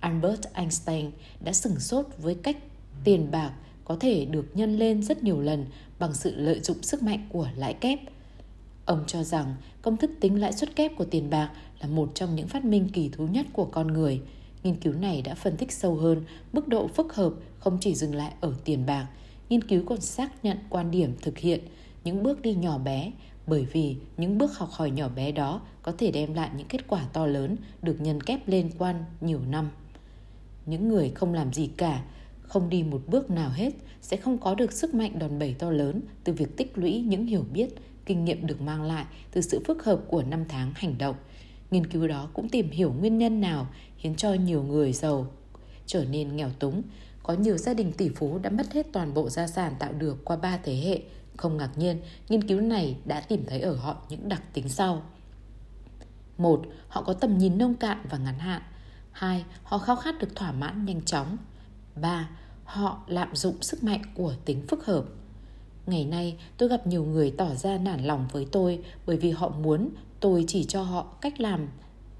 Albert 0.00 0.40
Einstein 0.52 1.11
đã 1.44 1.52
sửng 1.52 1.81
sốt 1.81 2.06
với 2.19 2.34
cách 2.34 2.56
tiền 3.05 3.31
bạc 3.31 3.52
có 3.84 3.96
thể 4.00 4.25
được 4.25 4.46
nhân 4.55 4.79
lên 4.79 5.02
rất 5.02 5.23
nhiều 5.23 5.40
lần 5.40 5.67
bằng 6.02 6.14
sự 6.14 6.34
lợi 6.37 6.60
dụng 6.60 6.82
sức 6.82 7.02
mạnh 7.02 7.26
của 7.28 7.49
lãi 7.56 7.75
kép. 7.75 7.99
Ông 8.84 9.04
cho 9.06 9.22
rằng 9.22 9.54
công 9.82 9.96
thức 9.96 10.10
tính 10.20 10.40
lãi 10.40 10.52
suất 10.52 10.76
kép 10.76 10.96
của 10.96 11.04
tiền 11.04 11.31
bạc 11.31 11.50
là 11.81 11.87
một 11.87 12.10
trong 12.14 12.34
những 12.34 12.49
phát 12.49 12.64
minh 12.64 12.88
kỳ 12.93 13.08
thú 13.08 13.26
nhất 13.26 13.46
của 13.52 13.64
con 13.64 13.87
người. 13.87 14.20
Nghiên 14.62 14.76
cứu 14.76 14.93
này 14.93 15.22
đã 15.22 15.34
phân 15.34 15.56
tích 15.56 15.72
sâu 15.72 15.94
hơn 15.94 16.22
mức 16.52 16.69
độ 16.69 16.88
phức 16.88 17.14
hợp 17.14 17.32
không 17.58 17.78
chỉ 17.81 17.94
dừng 17.94 18.14
lại 18.14 18.32
ở 18.40 18.54
tiền 18.64 18.87
bạc. 18.87 19.06
Nghiên 19.49 19.64
cứu 19.64 19.82
còn 19.87 20.00
xác 20.00 20.44
nhận 20.44 20.58
quan 20.70 20.90
điểm 20.90 21.16
thực 21.22 21.38
hiện 21.38 21.60
những 22.05 22.22
bước 22.22 22.43
đi 22.43 22.55
nhỏ 22.55 22.78
bé, 22.78 23.12
bởi 23.46 23.66
vì 23.72 23.96
những 24.16 24.38
bước 24.38 24.58
học 24.58 24.69
hỏi 24.70 24.90
nhỏ 24.90 25.08
bé 25.08 25.32
đó 25.32 25.60
có 25.82 25.93
thể 25.98 26.10
đem 26.10 26.34
lại 26.34 26.50
những 26.56 26.69
kết 26.69 26.88
quả 26.88 27.06
to 27.12 27.26
lớn 27.26 27.56
được 27.82 28.00
nhân 28.00 28.20
kép 28.20 28.48
lên 28.48 28.70
quan 28.78 29.05
nhiều 29.20 29.40
năm. 29.50 29.70
Những 30.66 30.88
người 30.88 31.10
không 31.14 31.34
làm 31.34 31.52
gì 31.52 31.66
cả 31.76 32.02
không 32.52 32.69
đi 32.69 32.82
một 32.82 33.02
bước 33.06 33.31
nào 33.31 33.50
hết 33.50 33.72
sẽ 34.00 34.16
không 34.16 34.38
có 34.38 34.54
được 34.54 34.72
sức 34.72 34.94
mạnh 34.94 35.19
đòn 35.19 35.38
bẩy 35.38 35.54
to 35.54 35.70
lớn 35.70 36.00
từ 36.25 36.32
việc 36.32 36.56
tích 36.56 36.78
lũy 36.78 37.00
những 37.00 37.26
hiểu 37.26 37.44
biết, 37.52 37.69
kinh 38.06 38.25
nghiệm 38.25 38.46
được 38.46 38.60
mang 38.60 38.82
lại 38.82 39.04
từ 39.32 39.40
sự 39.40 39.60
phức 39.66 39.84
hợp 39.84 40.00
của 40.08 40.22
năm 40.22 40.44
tháng 40.49 40.72
hành 40.75 40.99
động. 40.99 41.16
Nghiên 41.70 41.87
cứu 41.87 42.08
đó 42.08 42.28
cũng 42.32 42.49
tìm 42.49 42.70
hiểu 42.70 42.93
nguyên 42.93 43.19
nhân 43.19 43.40
nào 43.40 43.66
khiến 43.96 44.14
cho 44.16 44.34
nhiều 44.34 44.62
người 44.62 44.93
giàu 44.93 45.26
trở 45.87 46.04
nên 46.04 46.37
nghèo 46.37 46.50
túng. 46.58 46.82
Có 47.22 47.34
nhiều 47.34 47.56
gia 47.56 47.75
đình 47.75 47.93
tỷ 47.93 48.08
phú 48.08 48.38
đã 48.38 48.50
mất 48.50 48.72
hết 48.72 48.87
toàn 48.93 49.14
bộ 49.14 49.28
gia 49.28 49.46
sản 49.46 49.75
tạo 49.78 49.93
được 49.93 50.25
qua 50.25 50.37
ba 50.37 50.58
thế 50.62 50.76
hệ. 50.76 51.00
Không 51.37 51.56
ngạc 51.56 51.70
nhiên, 51.78 52.00
nghiên 52.28 52.48
cứu 52.48 52.60
này 52.60 52.96
đã 53.05 53.20
tìm 53.20 53.44
thấy 53.46 53.60
ở 53.60 53.75
họ 53.75 53.96
những 54.08 54.28
đặc 54.28 54.43
tính 54.52 54.69
sau. 54.69 55.02
một 56.38 56.62
Họ 56.88 57.02
có 57.02 57.12
tầm 57.12 57.38
nhìn 57.38 57.58
nông 57.58 57.75
cạn 57.75 57.98
và 58.10 58.19
ngắn 58.19 58.38
hạn. 58.38 58.62
2. 59.12 59.44
Họ 59.62 59.78
khao 59.78 59.96
khát 59.96 60.19
được 60.19 60.37
thỏa 60.37 60.52
mãn 60.52 60.84
nhanh 60.84 61.02
chóng. 61.02 61.37
3 61.94 62.28
họ 62.72 62.98
lạm 63.06 63.36
dụng 63.36 63.62
sức 63.62 63.84
mạnh 63.84 64.02
của 64.14 64.34
tính 64.44 64.62
phức 64.69 64.86
hợp. 64.86 65.04
Ngày 65.86 66.04
nay, 66.04 66.36
tôi 66.56 66.69
gặp 66.69 66.86
nhiều 66.86 67.04
người 67.04 67.30
tỏ 67.30 67.54
ra 67.54 67.78
nản 67.78 68.04
lòng 68.04 68.28
với 68.32 68.46
tôi 68.52 68.78
bởi 69.06 69.16
vì 69.16 69.30
họ 69.30 69.48
muốn 69.48 69.88
tôi 70.20 70.44
chỉ 70.48 70.64
cho 70.64 70.82
họ 70.82 71.06
cách 71.20 71.40
làm 71.40 71.69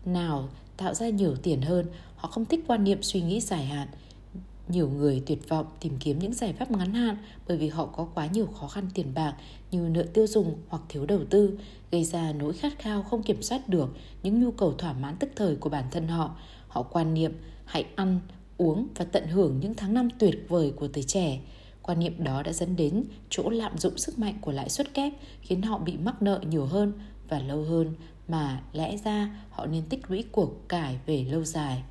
nào 0.05 0.49
tạo 0.77 0.95
ra 0.95 1.09
nhiều 1.09 1.37
tiền 1.43 1.63
hơn. 1.63 1.87
Họ 2.17 2.29
không 2.29 2.45
thích 2.45 2.65
quan 2.67 2.85
niệm 2.85 3.03
suy 3.03 3.23
nghĩ 3.23 3.41
dài 3.41 3.67
hạn. 3.67 3.89
Nhiều 4.69 4.91
người 4.91 5.23
tuyệt 5.27 5.49
vọng 5.49 5.67
tìm 5.81 5.97
kiếm 6.01 6.19
những 6.19 6.35
giải 6.35 6.53
pháp 6.53 6.71
ngắn 6.71 6.95
hạn 6.95 7.17
bởi 7.49 7.57
vì 7.57 7.69
họ 7.69 7.87
có 7.87 8.07
quá 8.15 8.27
nhiều 8.27 8.47
khó 8.47 8.69
khăn 8.69 8.89
tiền 8.95 9.15
bạc 9.15 9.35
như 9.71 9.81
nợ 9.81 10.03
tiêu 10.15 10.27
dùng 10.27 10.57
hoặc 10.69 10.83
thiếu 10.89 11.07
đầu 11.07 11.21
tư, 11.31 11.59
gây 11.91 12.05
ra 12.05 12.33
nỗi 12.33 12.53
khát 12.53 12.79
khao 12.79 13.03
không 13.03 13.23
kiểm 13.23 13.43
soát 13.43 13.69
được 13.69 13.97
những 14.23 14.41
nhu 14.41 14.51
cầu 14.51 14.73
thỏa 14.73 14.93
mãn 14.93 15.17
tức 15.17 15.31
thời 15.37 15.57
của 15.57 15.69
bản 15.69 15.85
thân 15.91 16.09
họ. 16.09 16.37
Họ 16.69 16.83
quan 16.83 17.15
niệm 17.15 17.33
hãy 17.65 17.87
ăn 17.97 18.21
uống 18.63 18.89
và 18.95 19.05
tận 19.05 19.27
hưởng 19.27 19.61
những 19.61 19.75
tháng 19.75 19.95
năm 19.95 20.09
tuyệt 20.19 20.45
vời 20.49 20.73
của 20.77 20.89
tuổi 20.89 21.03
trẻ. 21.03 21.41
Quan 21.83 21.99
niệm 21.99 22.25
đó 22.25 22.43
đã 22.43 22.53
dẫn 22.53 22.77
đến 22.77 23.05
chỗ 23.31 23.51
lạm 23.51 23.79
dụng 23.79 23.99
sức 23.99 24.19
mạnh 24.19 24.39
của 24.41 24.53
lãi 24.53 24.69
suất 24.69 24.95
kép 24.95 25.13
khiến 25.41 25.63
họ 25.63 25.79
bị 25.79 25.97
mắc 25.97 26.23
nợ 26.23 26.41
nhiều 26.49 26.67
hơn 26.67 26.93
và 27.29 27.39
lâu 27.39 27.63
hơn, 27.63 27.95
mà 28.29 28.63
lẽ 28.73 28.97
ra 29.05 29.45
họ 29.51 29.67
nên 29.67 29.83
tích 29.89 30.11
lũy 30.11 30.25
của 30.33 30.51
cải 30.69 30.99
về 31.07 31.25
lâu 31.25 31.45
dài. 31.45 31.83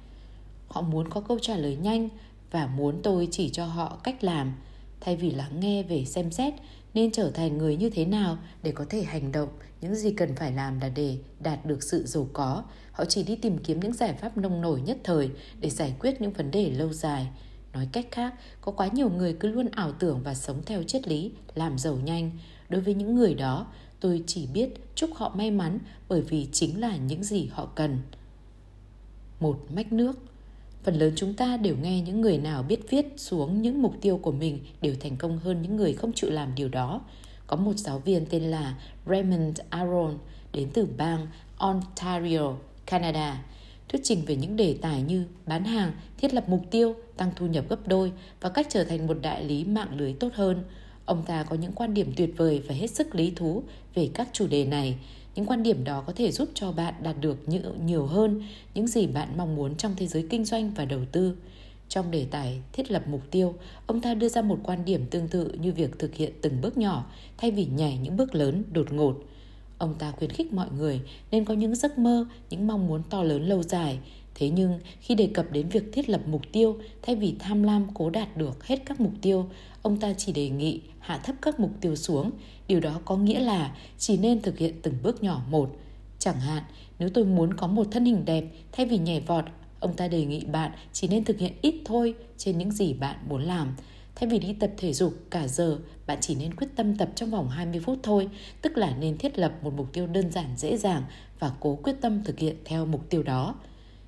Họ 0.67 0.81
muốn 0.81 1.09
có 1.09 1.21
câu 1.21 1.39
trả 1.39 1.57
lời 1.57 1.77
nhanh 1.81 2.09
và 2.51 2.67
muốn 2.67 2.99
tôi 3.03 3.27
chỉ 3.31 3.49
cho 3.49 3.65
họ 3.65 3.99
cách 4.03 4.23
làm, 4.23 4.53
thay 4.99 5.15
vì 5.15 5.31
lắng 5.31 5.59
nghe 5.59 5.83
về 5.83 6.05
xem 6.05 6.31
xét 6.31 6.53
nên 6.93 7.11
trở 7.11 7.31
thành 7.31 7.57
người 7.57 7.77
như 7.77 7.89
thế 7.89 8.05
nào 8.05 8.37
để 8.63 8.71
có 8.71 8.85
thể 8.89 9.03
hành 9.03 9.31
động. 9.31 9.49
Những 9.81 9.95
gì 9.95 10.11
cần 10.11 10.35
phải 10.35 10.51
làm 10.51 10.79
là 10.79 10.89
để 10.89 11.17
đạt 11.39 11.65
được 11.65 11.83
sự 11.83 12.05
giàu 12.05 12.27
có. 12.33 12.63
Họ 12.91 13.05
chỉ 13.05 13.23
đi 13.23 13.35
tìm 13.35 13.57
kiếm 13.57 13.79
những 13.79 13.93
giải 13.93 14.13
pháp 14.13 14.37
nông 14.37 14.61
nổi 14.61 14.81
nhất 14.81 14.97
thời 15.03 15.29
để 15.59 15.69
giải 15.69 15.95
quyết 15.99 16.21
những 16.21 16.33
vấn 16.33 16.51
đề 16.51 16.69
lâu 16.69 16.93
dài. 16.93 17.27
Nói 17.73 17.87
cách 17.91 18.07
khác, 18.11 18.33
có 18.61 18.71
quá 18.71 18.89
nhiều 18.93 19.09
người 19.09 19.33
cứ 19.33 19.47
luôn 19.47 19.67
ảo 19.71 19.91
tưởng 19.91 20.21
và 20.23 20.33
sống 20.33 20.61
theo 20.65 20.83
triết 20.83 21.07
lý, 21.07 21.31
làm 21.55 21.77
giàu 21.77 21.95
nhanh. 21.95 22.31
Đối 22.69 22.81
với 22.81 22.93
những 22.93 23.15
người 23.15 23.33
đó, 23.33 23.67
tôi 23.99 24.23
chỉ 24.27 24.47
biết 24.47 24.69
chúc 24.95 25.09
họ 25.15 25.33
may 25.35 25.51
mắn 25.51 25.79
bởi 26.09 26.21
vì 26.21 26.47
chính 26.51 26.81
là 26.81 26.97
những 26.97 27.23
gì 27.23 27.49
họ 27.51 27.65
cần. 27.75 27.97
Một 29.39 29.59
mách 29.69 29.93
nước 29.93 30.30
phần 30.83 30.95
lớn 30.95 31.13
chúng 31.15 31.33
ta 31.33 31.57
đều 31.57 31.75
nghe 31.81 32.01
những 32.01 32.21
người 32.21 32.37
nào 32.37 32.63
biết 32.63 32.89
viết 32.89 33.13
xuống 33.17 33.61
những 33.61 33.81
mục 33.81 33.95
tiêu 34.01 34.17
của 34.17 34.31
mình 34.31 34.59
đều 34.81 34.95
thành 34.99 35.17
công 35.17 35.39
hơn 35.39 35.61
những 35.61 35.75
người 35.75 35.93
không 35.93 36.13
chịu 36.13 36.29
làm 36.29 36.55
điều 36.55 36.69
đó 36.69 37.01
có 37.47 37.57
một 37.57 37.73
giáo 37.77 37.99
viên 37.99 38.25
tên 38.25 38.43
là 38.43 38.75
Raymond 39.05 39.59
Aron 39.69 40.17
đến 40.53 40.69
từ 40.73 40.87
bang 40.97 41.27
Ontario, 41.57 42.53
Canada, 42.85 43.43
thuyết 43.89 44.01
trình 44.03 44.25
về 44.25 44.35
những 44.35 44.55
đề 44.55 44.75
tài 44.81 45.01
như 45.01 45.25
bán 45.45 45.63
hàng, 45.63 45.91
thiết 46.17 46.33
lập 46.33 46.49
mục 46.49 46.61
tiêu, 46.71 46.95
tăng 47.17 47.31
thu 47.35 47.47
nhập 47.47 47.65
gấp 47.69 47.87
đôi 47.87 48.11
và 48.41 48.49
cách 48.49 48.67
trở 48.69 48.83
thành 48.83 49.07
một 49.07 49.17
đại 49.21 49.43
lý 49.43 49.63
mạng 49.63 49.97
lưới 49.97 50.13
tốt 50.13 50.29
hơn. 50.33 50.63
Ông 51.05 51.23
ta 51.25 51.43
có 51.43 51.55
những 51.55 51.71
quan 51.71 51.93
điểm 51.93 52.13
tuyệt 52.15 52.33
vời 52.37 52.61
và 52.67 52.75
hết 52.75 52.87
sức 52.87 53.15
lý 53.15 53.31
thú 53.35 53.63
về 53.95 54.09
các 54.13 54.29
chủ 54.33 54.47
đề 54.47 54.65
này. 54.65 54.95
Những 55.35 55.45
quan 55.45 55.63
điểm 55.63 55.83
đó 55.83 56.03
có 56.07 56.13
thể 56.13 56.31
giúp 56.31 56.49
cho 56.53 56.71
bạn 56.71 56.93
đạt 57.03 57.15
được 57.21 57.37
nhiều 57.85 58.05
hơn 58.05 58.43
những 58.73 58.87
gì 58.87 59.07
bạn 59.07 59.37
mong 59.37 59.55
muốn 59.55 59.75
trong 59.75 59.93
thế 59.97 60.07
giới 60.07 60.27
kinh 60.29 60.45
doanh 60.45 60.71
và 60.75 60.85
đầu 60.85 60.99
tư. 61.11 61.35
Trong 61.89 62.11
đề 62.11 62.25
tài 62.31 62.61
thiết 62.73 62.91
lập 62.91 63.03
mục 63.07 63.21
tiêu, 63.31 63.55
ông 63.85 64.01
ta 64.01 64.13
đưa 64.13 64.29
ra 64.29 64.41
một 64.41 64.59
quan 64.63 64.85
điểm 64.85 65.05
tương 65.05 65.27
tự 65.27 65.51
như 65.61 65.71
việc 65.71 65.99
thực 65.99 66.15
hiện 66.15 66.31
từng 66.41 66.61
bước 66.61 66.77
nhỏ 66.77 67.05
thay 67.37 67.51
vì 67.51 67.65
nhảy 67.65 67.97
những 67.97 68.17
bước 68.17 68.35
lớn 68.35 68.63
đột 68.71 68.93
ngột. 68.93 69.15
Ông 69.77 69.95
ta 69.99 70.11
khuyến 70.11 70.29
khích 70.29 70.53
mọi 70.53 70.67
người 70.77 71.01
nên 71.31 71.45
có 71.45 71.53
những 71.53 71.75
giấc 71.75 71.97
mơ, 71.97 72.25
những 72.49 72.67
mong 72.67 72.87
muốn 72.87 73.01
to 73.09 73.23
lớn 73.23 73.49
lâu 73.49 73.63
dài. 73.63 73.99
Thế 74.35 74.49
nhưng 74.49 74.79
khi 74.99 75.15
đề 75.15 75.29
cập 75.33 75.51
đến 75.51 75.69
việc 75.69 75.83
thiết 75.93 76.09
lập 76.09 76.21
mục 76.27 76.41
tiêu 76.51 76.77
thay 77.01 77.15
vì 77.15 77.35
tham 77.39 77.63
lam 77.63 77.87
cố 77.93 78.09
đạt 78.09 78.37
được 78.37 78.65
hết 78.65 78.85
các 78.85 79.01
mục 79.01 79.11
tiêu, 79.21 79.49
ông 79.81 79.97
ta 79.97 80.13
chỉ 80.17 80.33
đề 80.33 80.49
nghị 80.49 80.81
hạ 80.99 81.17
thấp 81.17 81.35
các 81.41 81.59
mục 81.59 81.71
tiêu 81.81 81.95
xuống. 81.95 82.31
Điều 82.71 82.79
đó 82.79 82.99
có 83.05 83.17
nghĩa 83.17 83.39
là 83.39 83.75
chỉ 83.97 84.17
nên 84.17 84.41
thực 84.41 84.57
hiện 84.57 84.81
từng 84.81 84.93
bước 85.03 85.23
nhỏ 85.23 85.41
một. 85.49 85.75
Chẳng 86.19 86.39
hạn, 86.39 86.63
nếu 86.99 87.09
tôi 87.09 87.25
muốn 87.25 87.53
có 87.53 87.67
một 87.67 87.87
thân 87.91 88.05
hình 88.05 88.25
đẹp 88.25 88.43
thay 88.71 88.85
vì 88.85 88.97
nhảy 88.97 89.19
vọt 89.19 89.45
Ông 89.79 89.93
ta 89.93 90.07
đề 90.07 90.25
nghị 90.25 90.45
bạn 90.45 90.71
chỉ 90.93 91.07
nên 91.07 91.23
thực 91.23 91.39
hiện 91.39 91.53
ít 91.61 91.75
thôi 91.85 92.13
trên 92.37 92.57
những 92.57 92.71
gì 92.71 92.93
bạn 92.93 93.15
muốn 93.29 93.43
làm. 93.43 93.75
Thay 94.15 94.29
vì 94.29 94.39
đi 94.39 94.53
tập 94.53 94.71
thể 94.77 94.93
dục 94.93 95.13
cả 95.29 95.47
giờ, 95.47 95.77
bạn 96.07 96.17
chỉ 96.21 96.35
nên 96.35 96.55
quyết 96.55 96.67
tâm 96.75 96.97
tập 96.97 97.09
trong 97.15 97.29
vòng 97.31 97.49
20 97.49 97.81
phút 97.85 97.99
thôi, 98.03 98.29
tức 98.61 98.77
là 98.77 98.95
nên 98.99 99.17
thiết 99.17 99.39
lập 99.39 99.53
một 99.61 99.73
mục 99.77 99.93
tiêu 99.93 100.07
đơn 100.07 100.31
giản 100.31 100.57
dễ 100.57 100.77
dàng 100.77 101.03
và 101.39 101.51
cố 101.59 101.75
quyết 101.83 101.95
tâm 102.01 102.23
thực 102.23 102.39
hiện 102.39 102.55
theo 102.65 102.85
mục 102.85 103.09
tiêu 103.09 103.23
đó. 103.23 103.55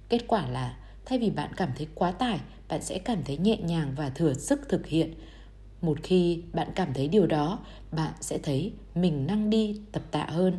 Kết 0.09 0.27
quả 0.27 0.47
là 0.47 0.77
thay 1.05 1.19
vì 1.19 1.29
bạn 1.29 1.51
cảm 1.57 1.69
thấy 1.77 1.87
quá 1.95 2.11
tải, 2.11 2.39
bạn 2.69 2.81
sẽ 2.81 2.99
cảm 2.99 3.23
thấy 3.25 3.37
nhẹ 3.37 3.57
nhàng 3.57 3.93
và 3.97 4.09
thừa 4.09 4.33
sức 4.33 4.69
thực 4.69 4.87
hiện. 4.87 5.13
Một 5.83 5.97
khi 6.03 6.41
bạn 6.53 6.67
cảm 6.75 6.93
thấy 6.93 7.07
điều 7.07 7.27
đó, 7.27 7.59
bạn 7.91 8.13
sẽ 8.21 8.37
thấy 8.37 8.71
mình 8.95 9.27
năng 9.27 9.49
đi 9.49 9.79
tập 9.91 10.01
tạ 10.11 10.25
hơn. 10.29 10.53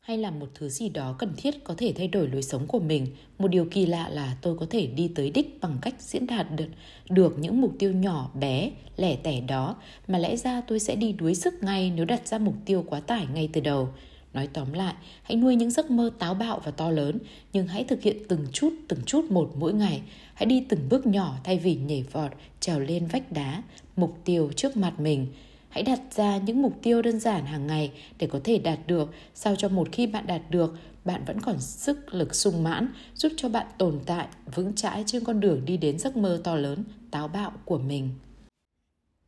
hay 0.00 0.18
làm 0.18 0.40
một 0.40 0.46
thứ 0.54 0.68
gì 0.68 0.88
đó 0.88 1.16
cần 1.18 1.32
thiết 1.36 1.64
có 1.64 1.74
thể 1.76 1.92
thay 1.96 2.08
đổi 2.08 2.28
lối 2.28 2.42
sống 2.42 2.66
của 2.66 2.78
mình. 2.78 3.06
Một 3.38 3.48
điều 3.48 3.66
kỳ 3.70 3.86
lạ 3.86 4.08
là 4.08 4.36
tôi 4.42 4.56
có 4.58 4.66
thể 4.70 4.86
đi 4.86 5.08
tới 5.14 5.30
đích 5.30 5.60
bằng 5.60 5.78
cách 5.82 5.94
diễn 5.98 6.26
đạt 6.26 6.46
được, 6.56 6.68
được 7.08 7.38
những 7.38 7.60
mục 7.60 7.72
tiêu 7.78 7.92
nhỏ 7.92 8.30
bé, 8.34 8.70
lẻ 8.96 9.16
tẻ 9.16 9.40
đó 9.40 9.76
mà 10.08 10.18
lẽ 10.18 10.36
ra 10.36 10.60
tôi 10.60 10.80
sẽ 10.80 10.96
đi 10.96 11.12
đuối 11.12 11.34
sức 11.34 11.54
ngay 11.62 11.92
nếu 11.96 12.04
đặt 12.04 12.28
ra 12.28 12.38
mục 12.38 12.54
tiêu 12.64 12.84
quá 12.86 13.00
tải 13.00 13.26
ngay 13.34 13.48
từ 13.52 13.60
đầu. 13.60 13.88
Nói 14.34 14.48
tóm 14.52 14.72
lại, 14.72 14.94
hãy 15.22 15.36
nuôi 15.36 15.56
những 15.56 15.70
giấc 15.70 15.90
mơ 15.90 16.10
táo 16.18 16.34
bạo 16.34 16.60
và 16.64 16.70
to 16.70 16.90
lớn, 16.90 17.18
nhưng 17.52 17.66
hãy 17.66 17.84
thực 17.84 18.02
hiện 18.02 18.16
từng 18.28 18.46
chút, 18.52 18.72
từng 18.88 19.00
chút 19.06 19.24
một 19.30 19.52
mỗi 19.56 19.72
ngày. 19.72 20.02
Hãy 20.34 20.46
đi 20.46 20.64
từng 20.68 20.88
bước 20.90 21.06
nhỏ 21.06 21.36
thay 21.44 21.58
vì 21.58 21.74
nhảy 21.74 22.04
vọt, 22.12 22.30
trèo 22.60 22.80
lên 22.80 23.06
vách 23.06 23.32
đá, 23.32 23.62
mục 23.96 24.18
tiêu 24.24 24.50
trước 24.56 24.76
mặt 24.76 25.00
mình. 25.00 25.26
Hãy 25.68 25.82
đặt 25.82 26.00
ra 26.10 26.36
những 26.36 26.62
mục 26.62 26.72
tiêu 26.82 27.02
đơn 27.02 27.20
giản 27.20 27.46
hàng 27.46 27.66
ngày 27.66 27.92
để 28.18 28.26
có 28.26 28.40
thể 28.44 28.58
đạt 28.58 28.78
được, 28.86 29.10
sao 29.34 29.54
cho 29.56 29.68
một 29.68 29.88
khi 29.92 30.06
bạn 30.06 30.26
đạt 30.26 30.42
được, 30.50 30.76
bạn 31.04 31.24
vẫn 31.26 31.40
còn 31.40 31.60
sức 31.60 32.14
lực 32.14 32.34
sung 32.34 32.62
mãn, 32.62 32.88
giúp 33.14 33.32
cho 33.36 33.48
bạn 33.48 33.66
tồn 33.78 34.00
tại 34.06 34.28
vững 34.54 34.74
chãi 34.74 35.04
trên 35.06 35.24
con 35.24 35.40
đường 35.40 35.64
đi 35.64 35.76
đến 35.76 35.98
giấc 35.98 36.16
mơ 36.16 36.40
to 36.44 36.56
lớn, 36.56 36.84
táo 37.10 37.28
bạo 37.28 37.52
của 37.64 37.78
mình. 37.78 38.10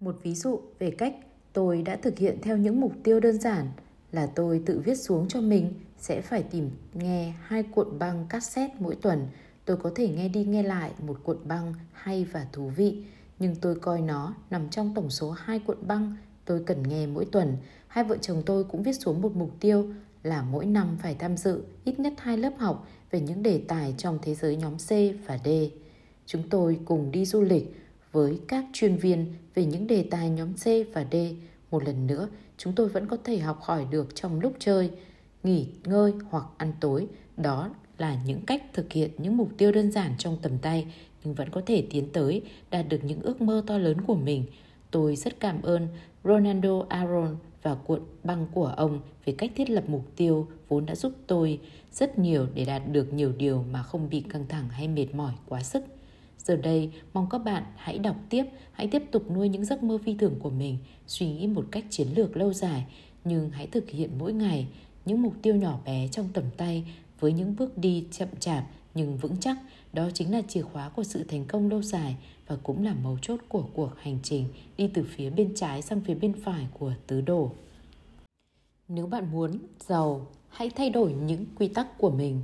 Một 0.01 0.17
ví 0.23 0.35
dụ 0.35 0.61
về 0.79 0.91
cách 0.91 1.15
tôi 1.53 1.83
đã 1.83 1.97
thực 1.97 2.19
hiện 2.19 2.39
theo 2.43 2.57
những 2.57 2.81
mục 2.81 2.93
tiêu 3.05 3.21
đơn 3.21 3.41
giản 3.41 3.67
là 4.13 4.27
tôi 4.27 4.63
tự 4.67 4.83
viết 4.85 4.95
xuống 4.95 5.29
cho 5.29 5.41
mình 5.41 5.73
sẽ 5.99 6.21
phải 6.21 6.43
tìm 6.43 6.71
nghe 6.95 7.33
hai 7.43 7.63
cuộn 7.63 7.99
băng 7.99 8.27
cassette 8.29 8.75
mỗi 8.79 8.95
tuần. 8.95 9.27
Tôi 9.65 9.77
có 9.77 9.91
thể 9.95 10.09
nghe 10.09 10.29
đi 10.29 10.45
nghe 10.45 10.63
lại 10.63 10.91
một 11.07 11.21
cuộn 11.25 11.37
băng 11.45 11.75
hay 11.93 12.25
và 12.25 12.47
thú 12.53 12.69
vị, 12.77 13.03
nhưng 13.39 13.55
tôi 13.57 13.75
coi 13.75 14.01
nó 14.01 14.35
nằm 14.51 14.69
trong 14.69 14.95
tổng 14.95 15.11
số 15.11 15.31
hai 15.31 15.59
cuộn 15.59 15.77
băng 15.87 16.17
tôi 16.45 16.63
cần 16.67 16.83
nghe 16.83 17.07
mỗi 17.07 17.25
tuần. 17.25 17.57
Hai 17.89 18.05
vợ 18.05 18.17
chồng 18.17 18.43
tôi 18.47 18.65
cũng 18.65 18.83
viết 18.83 18.93
xuống 18.93 19.23
một 19.23 19.37
mục 19.37 19.51
tiêu 19.61 19.87
là 20.23 20.43
mỗi 20.43 20.67
năm 20.67 20.97
phải 21.03 21.15
tham 21.15 21.37
dự 21.37 21.63
ít 21.85 22.01
nhất 22.01 22.13
hai 22.19 22.39
lớp 22.39 22.53
học 22.59 22.89
về 23.11 23.21
những 23.21 23.43
đề 23.43 23.61
tài 23.69 23.95
trong 23.99 24.19
thế 24.23 24.35
giới 24.35 24.57
nhóm 24.57 24.77
C 24.77 24.91
và 25.27 25.39
D. 25.45 25.49
Chúng 26.27 26.49
tôi 26.49 26.79
cùng 26.85 27.11
đi 27.11 27.25
du 27.25 27.43
lịch 27.43 27.77
với 28.13 28.41
các 28.49 28.65
chuyên 28.73 28.97
viên 28.97 29.35
về 29.55 29.65
những 29.65 29.87
đề 29.87 30.09
tài 30.11 30.31
nhóm 30.31 30.53
C 30.53 30.65
và 30.95 31.07
D. 31.13 31.17
Một 31.71 31.85
lần 31.85 32.07
nữa, 32.07 32.29
chúng 32.57 32.73
tôi 32.73 32.89
vẫn 32.89 33.07
có 33.07 33.17
thể 33.25 33.39
học 33.39 33.59
hỏi 33.63 33.87
được 33.91 34.15
trong 34.15 34.41
lúc 34.41 34.53
chơi, 34.59 34.91
nghỉ 35.43 35.69
ngơi 35.85 36.13
hoặc 36.31 36.45
ăn 36.57 36.73
tối. 36.81 37.07
Đó 37.37 37.71
là 37.99 38.23
những 38.27 38.41
cách 38.47 38.63
thực 38.73 38.93
hiện 38.93 39.11
những 39.19 39.37
mục 39.37 39.49
tiêu 39.59 39.73
đơn 39.73 39.93
giản 39.93 40.15
trong 40.19 40.39
tầm 40.43 40.59
tay 40.59 40.95
nhưng 41.27 41.35
vẫn 41.35 41.49
có 41.51 41.63
thể 41.67 41.85
tiến 41.91 42.09
tới 42.13 42.43
đạt 42.71 42.89
được 42.89 43.05
những 43.05 43.21
ước 43.23 43.41
mơ 43.41 43.63
to 43.67 43.79
lớn 43.79 44.01
của 44.01 44.15
mình. 44.15 44.45
Tôi 44.91 45.17
rất 45.17 45.41
cảm 45.41 45.63
ơn 45.63 45.89
Ronaldo 46.25 46.85
Aaron 46.89 47.37
và 47.63 47.75
cuộn 47.75 48.01
băng 48.25 48.47
của 48.55 48.75
ông 48.77 49.01
về 49.25 49.35
cách 49.39 49.53
thiết 49.57 49.71
lập 49.71 49.85
mục 49.89 50.05
tiêu 50.17 50.47
vốn 50.69 50.87
đã 50.87 50.95
giúp 50.95 51.13
tôi 51.27 51.59
rất 51.93 52.19
nhiều 52.19 52.47
để 52.55 52.65
đạt 52.65 52.83
được 52.93 53.13
nhiều 53.13 53.33
điều 53.39 53.65
mà 53.73 53.83
không 53.83 54.09
bị 54.11 54.21
căng 54.21 54.47
thẳng 54.49 54.69
hay 54.69 54.89
mệt 54.89 55.15
mỏi 55.15 55.33
quá 55.49 55.63
sức. 55.63 55.85
Giờ 56.39 56.57
đây, 56.57 56.91
mong 57.13 57.27
các 57.31 57.39
bạn 57.39 57.63
hãy 57.77 57.99
đọc 57.99 58.17
tiếp, 58.31 58.45
hãy 58.73 58.89
tiếp 58.89 59.03
tục 59.11 59.31
nuôi 59.31 59.49
những 59.49 59.65
giấc 59.65 59.83
mơ 59.83 59.99
phi 60.05 60.15
thường 60.15 60.35
của 60.39 60.51
mình, 60.51 60.79
suy 61.07 61.27
nghĩ 61.27 61.47
một 61.47 61.65
cách 61.71 61.85
chiến 61.91 62.09
lược 62.17 62.37
lâu 62.37 62.53
dài, 62.53 62.87
nhưng 63.25 63.51
hãy 63.51 63.67
thực 63.67 63.91
hiện 63.91 64.11
mỗi 64.19 64.33
ngày 64.33 64.69
những 65.05 65.23
mục 65.23 65.35
tiêu 65.43 65.55
nhỏ 65.55 65.81
bé 65.85 66.09
trong 66.09 66.29
tầm 66.33 66.45
tay 66.57 66.85
với 67.21 67.33
những 67.33 67.57
bước 67.59 67.79
đi 67.79 68.05
chậm 68.11 68.29
chạp 68.41 68.65
nhưng 68.95 69.17
vững 69.17 69.37
chắc. 69.41 69.57
Đó 69.97 70.09
chính 70.15 70.33
là 70.33 70.43
chìa 70.49 70.63
khóa 70.63 70.89
của 70.89 71.05
sự 71.05 71.25
thành 71.29 71.45
công 71.45 71.71
lâu 71.71 71.83
dài 71.83 72.17
và 72.47 72.57
cũng 72.63 72.85
là 72.85 72.95
mấu 73.05 73.19
chốt 73.23 73.41
của 73.49 73.65
cuộc 73.75 73.91
hành 73.99 74.19
trình 74.23 74.45
đi 74.77 74.91
từ 74.95 75.05
phía 75.17 75.31
bên 75.31 75.55
trái 75.55 75.83
sang 75.83 76.01
phía 76.01 76.15
bên 76.15 76.33
phải 76.45 76.67
của 76.79 76.93
tứ 77.07 77.21
đồ. 77.21 77.51
Nếu 78.89 79.07
bạn 79.07 79.31
muốn 79.33 79.59
giàu, 79.81 80.27
hãy 80.49 80.71
thay 80.71 80.91
đổi 80.91 81.13
những 81.13 81.45
quy 81.59 81.69
tắc 81.69 81.99
của 81.99 82.11
mình. 82.11 82.41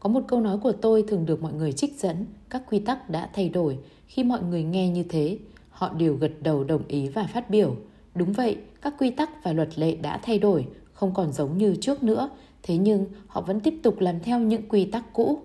Có 0.00 0.08
một 0.08 0.20
câu 0.28 0.40
nói 0.40 0.58
của 0.58 0.72
tôi 0.72 1.04
thường 1.08 1.26
được 1.26 1.42
mọi 1.42 1.52
người 1.52 1.72
trích 1.72 2.00
dẫn, 2.00 2.26
các 2.48 2.62
quy 2.70 2.78
tắc 2.78 3.10
đã 3.10 3.30
thay 3.32 3.48
đổi. 3.48 3.78
Khi 4.06 4.24
mọi 4.24 4.42
người 4.42 4.62
nghe 4.62 4.88
như 4.88 5.02
thế, 5.02 5.38
họ 5.70 5.92
đều 5.92 6.14
gật 6.14 6.32
đầu 6.42 6.64
đồng 6.64 6.82
ý 6.88 7.08
và 7.08 7.28
phát 7.32 7.50
biểu. 7.50 7.76
Đúng 8.14 8.32
vậy, 8.32 8.56
các 8.82 8.94
quy 8.98 9.10
tắc 9.10 9.44
và 9.44 9.52
luật 9.52 9.78
lệ 9.78 9.96
đã 9.96 10.20
thay 10.22 10.38
đổi, 10.38 10.66
không 10.92 11.14
còn 11.14 11.32
giống 11.32 11.58
như 11.58 11.76
trước 11.80 12.02
nữa, 12.02 12.30
thế 12.62 12.76
nhưng 12.76 13.06
họ 13.26 13.40
vẫn 13.40 13.60
tiếp 13.60 13.74
tục 13.82 14.00
làm 14.00 14.20
theo 14.20 14.40
những 14.40 14.68
quy 14.68 14.84
tắc 14.84 15.12
cũ. 15.12 15.42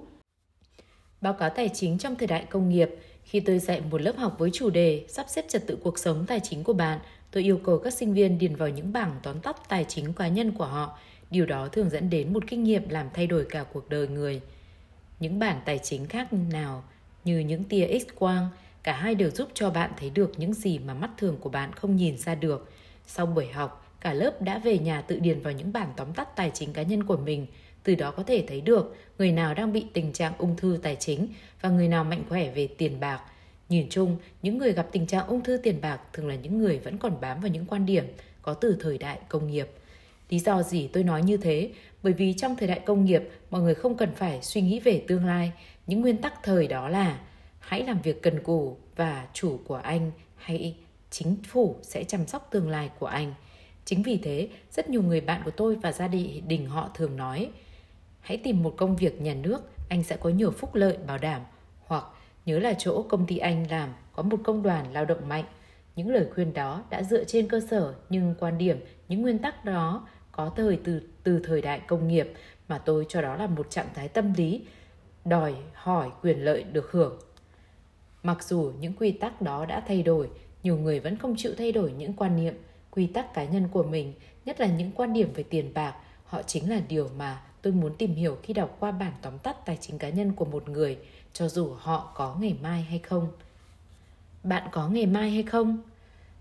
Báo 1.22 1.34
cáo 1.34 1.50
tài 1.50 1.70
chính 1.70 1.98
trong 1.98 2.16
thời 2.16 2.28
đại 2.28 2.46
công 2.50 2.70
nghiệp, 2.70 2.90
khi 3.24 3.40
tôi 3.40 3.60
dạy 3.60 3.82
một 3.92 4.02
lớp 4.02 4.18
học 4.18 4.36
với 4.40 4.50
chủ 4.54 4.70
đề 4.70 5.06
sắp 5.08 5.26
xếp 5.30 5.46
trật 5.50 5.68
tự 5.68 5.78
cuộc 5.84 6.00
sống 6.00 6.26
tài 6.28 6.40
chính 6.40 6.64
của 6.64 6.74
bạn, 6.74 7.00
tôi 7.32 7.44
yêu 7.44 7.60
cầu 7.64 7.80
các 7.80 7.94
sinh 7.94 8.14
viên 8.14 8.38
điền 8.38 8.56
vào 8.56 8.70
những 8.70 8.94
bảng 8.94 9.12
tóm 9.24 9.40
tắt 9.40 9.70
tài 9.70 9.86
chính 9.88 10.14
cá 10.14 10.28
nhân 10.28 10.52
của 10.52 10.66
họ. 10.66 10.98
Điều 11.32 11.46
đó 11.46 11.68
thường 11.68 11.90
dẫn 11.90 12.10
đến 12.10 12.34
một 12.34 12.44
kinh 12.48 12.64
nghiệm 12.64 12.90
làm 12.90 13.08
thay 13.14 13.28
đổi 13.28 13.46
cả 13.50 13.66
cuộc 13.74 13.90
đời 13.90 14.08
người. 14.08 14.42
Những 15.20 15.40
bản 15.40 15.62
tài 15.66 15.80
chính 15.80 16.08
khác 16.08 16.34
nào 16.34 16.84
như 17.24 17.40
những 17.40 17.64
tia 17.64 17.88
X-quang, 17.88 18.46
cả 18.84 18.94
hai 18.94 19.16
đều 19.16 19.30
giúp 19.30 19.50
cho 19.54 19.70
bạn 19.70 19.92
thấy 20.00 20.10
được 20.10 20.32
những 20.38 20.54
gì 20.54 20.80
mà 20.80 20.94
mắt 20.94 21.10
thường 21.18 21.38
của 21.42 21.50
bạn 21.50 21.72
không 21.74 21.96
nhìn 21.96 22.18
ra 22.18 22.36
được. 22.36 22.72
Sau 23.08 23.26
buổi 23.26 23.48
học, 23.48 23.96
cả 24.02 24.14
lớp 24.14 24.42
đã 24.42 24.58
về 24.58 24.78
nhà 24.78 25.02
tự 25.02 25.20
điền 25.20 25.42
vào 25.42 25.54
những 25.54 25.74
bản 25.74 25.90
tóm 25.96 26.14
tắt 26.14 26.36
tài 26.36 26.52
chính 26.54 26.74
cá 26.74 26.82
nhân 26.82 27.04
của 27.04 27.18
mình, 27.18 27.48
từ 27.84 27.96
đó 27.96 28.12
có 28.12 28.24
thể 28.24 28.44
thấy 28.48 28.62
được 28.62 28.96
người 29.18 29.32
nào 29.32 29.54
đang 29.54 29.74
bị 29.74 29.86
tình 29.94 30.14
trạng 30.14 30.34
ung 30.38 30.56
thư 30.56 30.80
tài 30.84 30.96
chính 30.96 31.28
và 31.62 31.70
người 31.70 31.88
nào 31.88 32.04
mạnh 32.04 32.24
khỏe 32.30 32.52
về 32.52 32.68
tiền 32.68 33.00
bạc. 33.00 33.22
Nhìn 33.70 33.88
chung, 33.90 34.18
những 34.42 34.58
người 34.58 34.74
gặp 34.74 34.88
tình 34.92 35.08
trạng 35.08 35.28
ung 35.28 35.44
thư 35.44 35.58
tiền 35.58 35.82
bạc 35.82 36.00
thường 36.14 36.28
là 36.28 36.36
những 36.36 36.58
người 36.58 36.80
vẫn 36.80 36.98
còn 36.98 37.22
bám 37.22 37.40
vào 37.40 37.52
những 37.52 37.66
quan 37.66 37.86
điểm 37.86 38.06
có 38.42 38.54
từ 38.54 38.78
thời 38.80 38.98
đại 38.98 39.20
công 39.30 39.48
nghiệp. 39.48 39.68
Lý 40.30 40.40
do 40.40 40.64
gì 40.64 40.88
tôi 40.88 41.04
nói 41.04 41.24
như 41.24 41.38
thế? 41.38 41.70
Bởi 42.04 42.14
vì 42.14 42.34
trong 42.34 42.56
thời 42.56 42.68
đại 42.68 42.80
công 42.80 43.06
nghiệp, 43.06 43.30
mọi 43.50 43.62
người 43.62 43.76
không 43.76 43.98
cần 43.98 44.10
phải 44.16 44.40
suy 44.42 44.62
nghĩ 44.62 44.80
về 44.80 45.04
tương 45.08 45.26
lai. 45.26 45.52
Những 45.88 46.02
nguyên 46.02 46.18
tắc 46.18 46.34
thời 46.44 46.68
đó 46.68 46.90
là 46.90 47.20
hãy 47.60 47.84
làm 47.84 48.02
việc 48.02 48.22
cần 48.22 48.44
cù 48.44 48.78
và 48.96 49.28
chủ 49.34 49.60
của 49.68 49.76
anh 49.76 50.12
hay 50.36 50.76
chính 51.10 51.36
phủ 51.44 51.76
sẽ 51.82 52.04
chăm 52.04 52.28
sóc 52.28 52.48
tương 52.52 52.70
lai 52.70 52.90
của 53.00 53.06
anh. 53.06 53.34
Chính 53.86 54.04
vì 54.04 54.18
thế, 54.18 54.48
rất 54.72 54.90
nhiều 54.90 55.02
người 55.02 55.22
bạn 55.22 55.42
của 55.46 55.52
tôi 55.52 55.76
và 55.76 55.92
gia 55.92 56.08
đình 56.48 56.66
họ 56.66 56.90
thường 56.96 57.18
nói 57.18 57.50
hãy 58.22 58.38
tìm 58.38 58.64
một 58.64 58.74
công 58.78 58.96
việc 58.96 59.22
nhà 59.22 59.34
nước, 59.34 59.62
anh 59.90 60.04
sẽ 60.04 60.18
có 60.18 60.30
nhiều 60.30 60.52
phúc 60.52 60.76
lợi 60.76 60.98
bảo 61.08 61.18
đảm. 61.18 61.42
Hoặc 61.86 62.04
nhớ 62.46 62.60
là 62.60 62.74
chỗ 62.78 63.02
công 63.10 63.26
ty 63.26 63.38
anh 63.38 63.70
làm 63.70 63.94
có 64.14 64.24
một 64.24 64.38
công 64.44 64.64
đoàn 64.64 64.94
lao 64.94 65.06
động 65.06 65.30
mạnh. 65.30 65.46
Những 65.96 66.10
lời 66.10 66.28
khuyên 66.34 66.54
đó 66.54 66.84
đã 66.90 67.04
dựa 67.04 67.24
trên 67.24 67.48
cơ 67.48 67.60
sở 67.70 67.94
nhưng 68.10 68.36
quan 68.40 68.58
điểm, 68.58 68.80
những 69.08 69.22
nguyên 69.22 69.40
tắc 69.40 69.66
đó 69.66 70.08
có 70.32 70.52
thời 70.56 70.80
từ 70.84 71.02
từ 71.24 71.42
thời 71.44 71.62
đại 71.62 71.80
công 71.80 72.08
nghiệp 72.08 72.34
mà 72.68 72.78
tôi 72.78 73.06
cho 73.10 73.22
đó 73.22 73.36
là 73.36 73.48
một 73.48 73.70
trạng 73.70 73.88
thái 73.94 74.08
tâm 74.08 74.34
lý 74.34 74.66
đòi 75.26 75.56
hỏi 75.74 76.10
quyền 76.22 76.46
lợi 76.46 76.64
được 76.64 76.92
hưởng. 76.92 77.20
Mặc 78.24 78.44
dù 78.44 78.72
những 78.80 78.94
quy 78.94 79.12
tắc 79.12 79.42
đó 79.42 79.66
đã 79.66 79.84
thay 79.88 80.04
đổi, 80.04 80.30
nhiều 80.64 80.78
người 80.78 81.00
vẫn 81.00 81.18
không 81.18 81.36
chịu 81.38 81.52
thay 81.58 81.72
đổi 81.72 81.92
những 81.92 82.14
quan 82.14 82.36
niệm, 82.36 82.54
quy 82.92 83.08
tắc 83.08 83.34
cá 83.34 83.44
nhân 83.44 83.68
của 83.72 83.84
mình, 83.84 84.14
nhất 84.46 84.60
là 84.60 84.68
những 84.68 84.92
quan 84.92 85.14
điểm 85.14 85.34
về 85.34 85.44
tiền 85.44 85.74
bạc, 85.74 85.96
họ 86.26 86.42
chính 86.42 86.70
là 86.70 86.82
điều 86.88 87.10
mà 87.18 87.42
tôi 87.62 87.74
muốn 87.74 87.96
tìm 87.98 88.16
hiểu 88.16 88.38
khi 88.44 88.54
đọc 88.54 88.78
qua 88.80 88.92
bản 88.92 89.14
tóm 89.22 89.38
tắt 89.38 89.66
tài 89.66 89.78
chính 89.82 89.98
cá 89.98 90.10
nhân 90.10 90.34
của 90.34 90.46
một 90.46 90.70
người, 90.70 90.98
cho 91.34 91.50
dù 91.50 91.74
họ 91.80 92.12
có 92.16 92.36
ngày 92.40 92.56
mai 92.62 92.82
hay 92.82 93.00
không. 93.00 93.32
Bạn 94.44 94.68
có 94.72 94.90
ngày 94.90 95.06
mai 95.06 95.32
hay 95.32 95.44
không? 95.44 95.82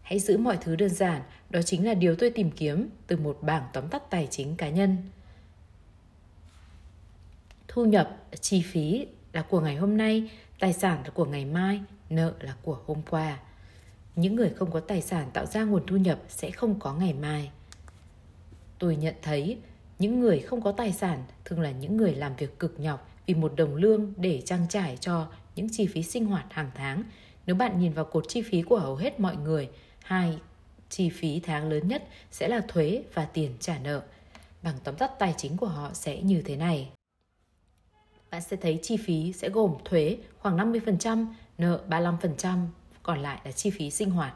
Hãy 0.02 0.18
giữ 0.18 0.38
mọi 0.38 0.58
thứ 0.60 0.76
đơn 0.76 0.88
giản, 0.88 1.22
đó 1.50 1.62
chính 1.62 1.86
là 1.86 1.94
điều 1.94 2.16
tôi 2.16 2.30
tìm 2.30 2.50
kiếm 2.50 2.88
từ 3.06 3.16
một 3.16 3.38
bảng 3.42 3.64
tóm 3.72 3.88
tắt 3.88 4.10
tài 4.10 4.28
chính 4.30 4.56
cá 4.56 4.68
nhân. 4.68 4.96
Thu 7.68 7.84
nhập, 7.84 8.16
chi 8.40 8.62
phí 8.62 9.06
là 9.32 9.42
của 9.42 9.60
ngày 9.60 9.76
hôm 9.76 9.96
nay, 9.96 10.30
tài 10.58 10.72
sản 10.72 11.02
là 11.04 11.10
của 11.10 11.24
ngày 11.24 11.44
mai, 11.44 11.80
nợ 12.10 12.34
là 12.40 12.54
của 12.62 12.78
hôm 12.86 13.02
qua. 13.10 13.38
Những 14.16 14.36
người 14.36 14.50
không 14.50 14.70
có 14.70 14.80
tài 14.80 15.02
sản 15.02 15.30
tạo 15.32 15.46
ra 15.46 15.64
nguồn 15.64 15.86
thu 15.86 15.96
nhập 15.96 16.18
sẽ 16.28 16.50
không 16.50 16.80
có 16.80 16.94
ngày 16.94 17.12
mai. 17.12 17.50
Tôi 18.78 18.96
nhận 18.96 19.14
thấy 19.22 19.58
những 20.00 20.20
người 20.20 20.38
không 20.40 20.62
có 20.62 20.72
tài 20.72 20.92
sản 20.92 21.24
thường 21.44 21.60
là 21.60 21.70
những 21.70 21.96
người 21.96 22.14
làm 22.14 22.36
việc 22.36 22.58
cực 22.58 22.80
nhọc 22.80 23.08
vì 23.26 23.34
một 23.34 23.52
đồng 23.56 23.74
lương 23.74 24.12
để 24.16 24.42
trang 24.44 24.66
trải 24.68 24.96
cho 25.00 25.28
những 25.56 25.68
chi 25.72 25.86
phí 25.86 26.02
sinh 26.02 26.26
hoạt 26.26 26.46
hàng 26.50 26.70
tháng. 26.74 27.02
Nếu 27.46 27.56
bạn 27.56 27.80
nhìn 27.80 27.92
vào 27.92 28.04
cột 28.04 28.24
chi 28.28 28.42
phí 28.42 28.62
của 28.62 28.78
hầu 28.78 28.96
hết 28.96 29.20
mọi 29.20 29.36
người, 29.36 29.68
hai 30.02 30.38
chi 30.88 31.10
phí 31.10 31.40
tháng 31.40 31.68
lớn 31.68 31.88
nhất 31.88 32.08
sẽ 32.30 32.48
là 32.48 32.60
thuế 32.68 33.02
và 33.14 33.24
tiền 33.24 33.54
trả 33.60 33.78
nợ. 33.78 34.02
Bằng 34.62 34.74
tóm 34.84 34.96
tắt 34.96 35.10
tài 35.18 35.34
chính 35.36 35.56
của 35.56 35.66
họ 35.66 35.90
sẽ 35.94 36.22
như 36.22 36.42
thế 36.42 36.56
này. 36.56 36.88
Bạn 38.30 38.42
sẽ 38.42 38.56
thấy 38.56 38.78
chi 38.82 38.96
phí 38.96 39.32
sẽ 39.32 39.48
gồm 39.48 39.74
thuế 39.84 40.18
khoảng 40.38 40.56
50%, 40.56 41.26
nợ 41.58 41.80
35%, 41.88 42.66
còn 43.02 43.18
lại 43.18 43.40
là 43.44 43.52
chi 43.52 43.70
phí 43.70 43.90
sinh 43.90 44.10
hoạt. 44.10 44.34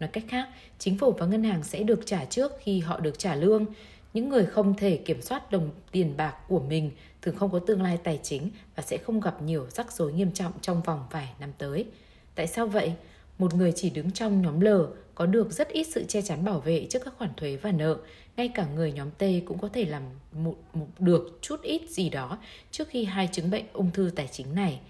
Nói 0.00 0.10
cách 0.12 0.24
khác, 0.28 0.48
chính 0.78 0.98
phủ 0.98 1.12
và 1.12 1.26
ngân 1.26 1.44
hàng 1.44 1.62
sẽ 1.62 1.82
được 1.82 2.00
trả 2.06 2.24
trước 2.24 2.52
khi 2.60 2.80
họ 2.80 3.00
được 3.00 3.18
trả 3.18 3.34
lương. 3.34 3.66
Những 4.14 4.28
người 4.28 4.46
không 4.46 4.74
thể 4.74 4.96
kiểm 4.96 5.22
soát 5.22 5.50
đồng 5.50 5.70
tiền 5.90 6.16
bạc 6.16 6.34
của 6.48 6.60
mình 6.60 6.90
thường 7.22 7.36
không 7.36 7.50
có 7.50 7.58
tương 7.58 7.82
lai 7.82 7.98
tài 8.04 8.20
chính 8.22 8.50
và 8.76 8.82
sẽ 8.82 8.96
không 8.96 9.20
gặp 9.20 9.42
nhiều 9.42 9.66
rắc 9.70 9.92
rối 9.92 10.12
nghiêm 10.12 10.32
trọng 10.32 10.52
trong 10.60 10.82
vòng 10.82 11.06
vài 11.10 11.28
năm 11.40 11.52
tới. 11.58 11.86
Tại 12.34 12.46
sao 12.46 12.66
vậy? 12.66 12.92
Một 13.38 13.54
người 13.54 13.72
chỉ 13.76 13.90
đứng 13.90 14.10
trong 14.10 14.42
nhóm 14.42 14.60
L 14.60 14.68
có 15.14 15.26
được 15.26 15.52
rất 15.52 15.68
ít 15.68 15.84
sự 15.84 16.04
che 16.08 16.22
chắn 16.22 16.44
bảo 16.44 16.60
vệ 16.60 16.86
trước 16.90 16.98
các 17.04 17.14
khoản 17.18 17.30
thuế 17.36 17.56
và 17.56 17.72
nợ. 17.72 17.96
Ngay 18.36 18.48
cả 18.48 18.66
người 18.74 18.92
nhóm 18.92 19.10
T 19.10 19.22
cũng 19.46 19.58
có 19.58 19.68
thể 19.68 19.84
làm 19.84 20.02
một, 20.32 20.56
một 20.72 20.86
được 20.98 21.38
chút 21.42 21.62
ít 21.62 21.82
gì 21.90 22.10
đó 22.10 22.38
trước 22.70 22.88
khi 22.88 23.04
hai 23.04 23.28
chứng 23.32 23.50
bệnh 23.50 23.64
ung 23.72 23.90
thư 23.90 24.10
tài 24.16 24.28
chính 24.32 24.54
này. 24.54 24.80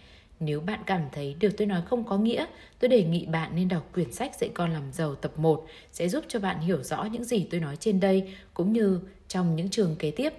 Nếu 0.40 0.60
bạn 0.60 0.80
cảm 0.86 1.02
thấy 1.12 1.36
điều 1.40 1.50
tôi 1.56 1.66
nói 1.66 1.82
không 1.86 2.04
có 2.04 2.18
nghĩa, 2.18 2.46
tôi 2.78 2.88
đề 2.88 3.04
nghị 3.04 3.26
bạn 3.26 3.56
nên 3.56 3.68
đọc 3.68 3.90
quyển 3.94 4.12
sách 4.12 4.34
Dạy 4.40 4.50
con 4.54 4.72
làm 4.72 4.92
giàu 4.92 5.14
tập 5.14 5.32
1 5.38 5.66
sẽ 5.92 6.08
giúp 6.08 6.24
cho 6.28 6.40
bạn 6.40 6.60
hiểu 6.60 6.82
rõ 6.82 7.04
những 7.04 7.24
gì 7.24 7.46
tôi 7.50 7.60
nói 7.60 7.76
trên 7.76 8.00
đây 8.00 8.34
cũng 8.54 8.72
như 8.72 9.00
trong 9.28 9.56
những 9.56 9.70
trường 9.70 9.96
kế 9.98 10.10
tiếp. 10.10 10.32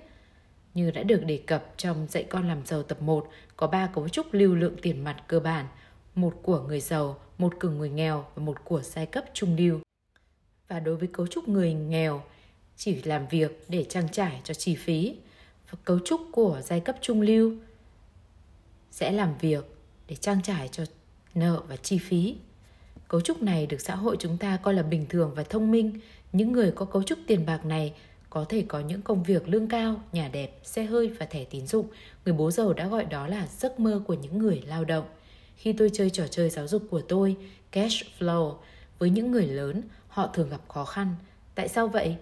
Như 0.73 0.91
đã 0.91 1.03
được 1.03 1.23
đề 1.25 1.37
cập 1.37 1.73
trong 1.77 2.07
Dạy 2.09 2.23
con 2.23 2.47
làm 2.47 2.65
giàu 2.65 2.83
tập 2.83 3.01
1, 3.01 3.27
có 3.57 3.67
3 3.67 3.87
cấu 3.87 4.09
trúc 4.09 4.33
lưu 4.33 4.55
lượng 4.55 4.75
tiền 4.81 5.03
mặt 5.03 5.23
cơ 5.27 5.39
bản, 5.39 5.65
một 6.15 6.33
của 6.43 6.59
người 6.61 6.79
giàu, 6.79 7.19
một 7.37 7.53
của 7.61 7.69
người 7.69 7.89
nghèo 7.89 8.25
và 8.35 8.43
một 8.43 8.57
của 8.63 8.81
giai 8.81 9.05
cấp 9.05 9.25
trung 9.33 9.55
lưu. 9.57 9.79
Và 10.67 10.79
đối 10.79 10.95
với 10.95 11.07
cấu 11.07 11.27
trúc 11.27 11.47
người 11.47 11.73
nghèo, 11.73 12.23
chỉ 12.77 13.01
làm 13.03 13.27
việc 13.27 13.65
để 13.69 13.83
trang 13.89 14.07
trải 14.11 14.41
cho 14.43 14.53
chi 14.53 14.75
phí. 14.75 15.15
Và 15.71 15.77
cấu 15.85 15.99
trúc 15.99 16.21
của 16.31 16.61
giai 16.63 16.79
cấp 16.79 16.95
trung 17.01 17.21
lưu 17.21 17.53
sẽ 18.91 19.11
làm 19.11 19.37
việc 19.37 19.74
để 20.07 20.15
trang 20.15 20.41
trải 20.41 20.69
cho 20.71 20.83
nợ 21.35 21.61
và 21.67 21.75
chi 21.75 21.97
phí. 21.97 22.35
Cấu 23.07 23.21
trúc 23.21 23.41
này 23.41 23.65
được 23.65 23.81
xã 23.81 23.95
hội 23.95 24.15
chúng 24.19 24.37
ta 24.37 24.57
coi 24.57 24.73
là 24.73 24.83
bình 24.83 25.05
thường 25.09 25.31
và 25.35 25.43
thông 25.43 25.71
minh. 25.71 25.99
Những 26.31 26.51
người 26.51 26.71
có 26.71 26.85
cấu 26.85 27.03
trúc 27.03 27.19
tiền 27.27 27.45
bạc 27.45 27.65
này 27.65 27.93
có 28.29 28.45
thể 28.49 28.65
có 28.67 28.79
những 28.79 29.01
công 29.01 29.23
việc 29.23 29.47
lương 29.47 29.67
cao, 29.67 30.01
nhà 30.11 30.29
đẹp, 30.33 30.59
xe 30.63 30.83
hơi 30.83 31.07
và 31.07 31.25
thẻ 31.25 31.43
tín 31.43 31.67
dụng. 31.67 31.87
Người 32.25 32.33
bố 32.33 32.51
giàu 32.51 32.73
đã 32.73 32.87
gọi 32.87 33.05
đó 33.05 33.27
là 33.27 33.47
giấc 33.57 33.79
mơ 33.79 34.01
của 34.07 34.13
những 34.13 34.37
người 34.37 34.63
lao 34.65 34.85
động. 34.85 35.05
Khi 35.55 35.73
tôi 35.73 35.89
chơi 35.93 36.09
trò 36.09 36.27
chơi 36.27 36.49
giáo 36.49 36.67
dục 36.67 36.83
của 36.89 37.01
tôi, 37.01 37.35
cash 37.71 38.05
flow, 38.19 38.55
với 38.99 39.09
những 39.09 39.31
người 39.31 39.47
lớn, 39.47 39.81
họ 40.07 40.27
thường 40.27 40.49
gặp 40.49 40.61
khó 40.67 40.85
khăn. 40.85 41.15
Tại 41.55 41.67
sao 41.67 41.87
vậy? 41.87 42.15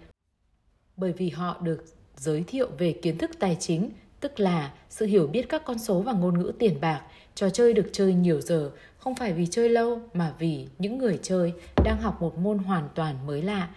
Bởi 0.97 1.11
vì 1.11 1.29
họ 1.29 1.57
được 1.61 1.85
giới 2.17 2.43
thiệu 2.47 2.69
về 2.77 2.93
kiến 3.01 3.17
thức 3.17 3.31
tài 3.39 3.57
chính, 3.59 3.89
tức 4.23 4.39
là 4.39 4.71
sự 4.89 5.05
hiểu 5.05 5.27
biết 5.27 5.49
các 5.49 5.65
con 5.65 5.79
số 5.79 6.01
và 6.01 6.13
ngôn 6.13 6.39
ngữ 6.39 6.51
tiền 6.59 6.81
bạc. 6.81 7.01
Trò 7.35 7.49
chơi 7.49 7.73
được 7.73 7.89
chơi 7.91 8.13
nhiều 8.13 8.41
giờ, 8.41 8.71
không 8.97 9.15
phải 9.15 9.33
vì 9.33 9.47
chơi 9.51 9.69
lâu 9.69 9.99
mà 10.13 10.33
vì 10.39 10.67
những 10.79 10.97
người 10.97 11.19
chơi 11.21 11.53
đang 11.83 12.01
học 12.01 12.21
một 12.21 12.37
môn 12.37 12.57
hoàn 12.57 12.89
toàn 12.95 13.27
mới 13.27 13.41
lạ. 13.41 13.69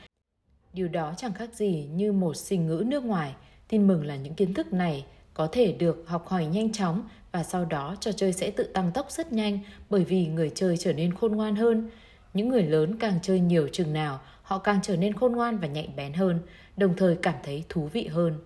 Điều 0.73 0.89
đó 0.89 1.15
chẳng 1.17 1.33
khác 1.33 1.51
gì 1.55 1.89
như 1.95 2.13
một 2.13 2.37
sinh 2.37 2.67
ngữ 2.67 2.85
nước 2.87 3.05
ngoài. 3.05 3.35
Tin 3.69 3.87
mừng 3.87 4.07
là 4.07 4.17
những 4.17 4.35
kiến 4.35 4.55
thức 4.55 4.73
này 4.73 5.07
có 5.35 5.49
thể 5.53 5.73
được 5.73 6.05
học 6.07 6.29
hỏi 6.29 6.47
nhanh 6.47 6.73
chóng 6.73 7.03
và 7.33 7.43
sau 7.43 7.65
đó 7.65 7.97
trò 8.01 8.13
chơi 8.13 8.33
sẽ 8.33 8.51
tự 8.51 8.65
tăng 8.65 8.93
tốc 8.93 9.11
rất 9.11 9.33
nhanh 9.33 9.59
bởi 9.91 10.05
vì 10.05 10.27
người 10.27 10.51
chơi 10.55 10.77
trở 10.77 10.93
nên 10.93 11.15
khôn 11.15 11.33
ngoan 11.33 11.57
hơn. 11.57 11.91
Những 12.35 12.49
người 12.49 12.63
lớn 12.63 12.97
càng 12.99 13.19
chơi 13.23 13.41
nhiều 13.41 13.69
chừng 13.73 13.93
nào, 13.93 14.21
họ 14.43 14.59
càng 14.59 14.79
trở 14.83 14.97
nên 14.97 15.13
khôn 15.13 15.33
ngoan 15.33 15.59
và 15.59 15.69
nhạy 15.69 15.89
bén 15.97 16.13
hơn, 16.13 16.39
đồng 16.77 16.97
thời 16.97 17.17
cảm 17.17 17.35
thấy 17.45 17.65
thú 17.69 17.89
vị 17.93 18.07
hơn. 18.07 18.39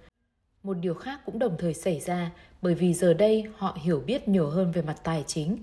Một 0.63 0.75
điều 0.81 0.95
khác 0.95 1.21
cũng 1.27 1.39
đồng 1.39 1.57
thời 1.59 1.75
xảy 1.75 2.01
ra 2.01 2.31
bởi 2.63 2.75
vì 2.75 2.95
giờ 2.95 3.15
đây 3.15 3.45
họ 3.57 3.79
hiểu 3.83 4.03
biết 4.07 4.29
nhiều 4.29 4.51
hơn 4.51 4.73
về 4.73 4.83
mặt 4.83 4.97
tài 5.05 5.25
chính. 5.27 5.59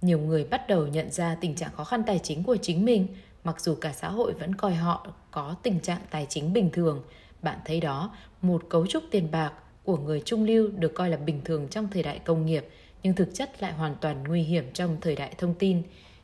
Nhiều 0.00 0.18
người 0.18 0.44
bắt 0.44 0.68
đầu 0.68 0.86
nhận 0.86 1.10
ra 1.10 1.36
tình 1.40 1.54
trạng 1.54 1.72
khó 1.72 1.84
khăn 1.84 2.02
tài 2.06 2.18
chính 2.18 2.42
của 2.42 2.56
chính 2.56 2.84
mình, 2.84 3.06
mặc 3.44 3.60
dù 3.60 3.74
cả 3.74 3.92
xã 3.92 4.08
hội 4.08 4.32
vẫn 4.32 4.54
coi 4.54 4.74
họ 4.74 5.06
có 5.30 5.56
tình 5.62 5.80
trạng 5.80 6.00
tài 6.10 6.26
chính 6.28 6.52
bình 6.52 6.70
thường. 6.72 7.02
Bạn 7.42 7.58
thấy 7.64 7.80
đó, 7.80 8.16
một 8.42 8.62
cấu 8.68 8.86
trúc 8.86 9.02
tiền 9.10 9.30
bạc 9.30 9.52
của 9.84 9.96
người 9.96 10.22
trung 10.24 10.44
lưu 10.44 10.68
được 10.68 10.94
coi 10.94 11.10
là 11.10 11.16
bình 11.16 11.40
thường 11.44 11.68
trong 11.68 11.88
thời 11.90 12.02
đại 12.02 12.18
công 12.18 12.46
nghiệp, 12.46 12.68
nhưng 13.02 13.14
thực 13.14 13.34
chất 13.34 13.62
lại 13.62 13.72
hoàn 13.72 13.94
toàn 14.00 14.24
nguy 14.24 14.42
hiểm 14.42 14.64
trong 14.72 14.96
thời 15.00 15.16
đại 15.16 15.34
thông 15.38 15.54
tin. 15.54 15.82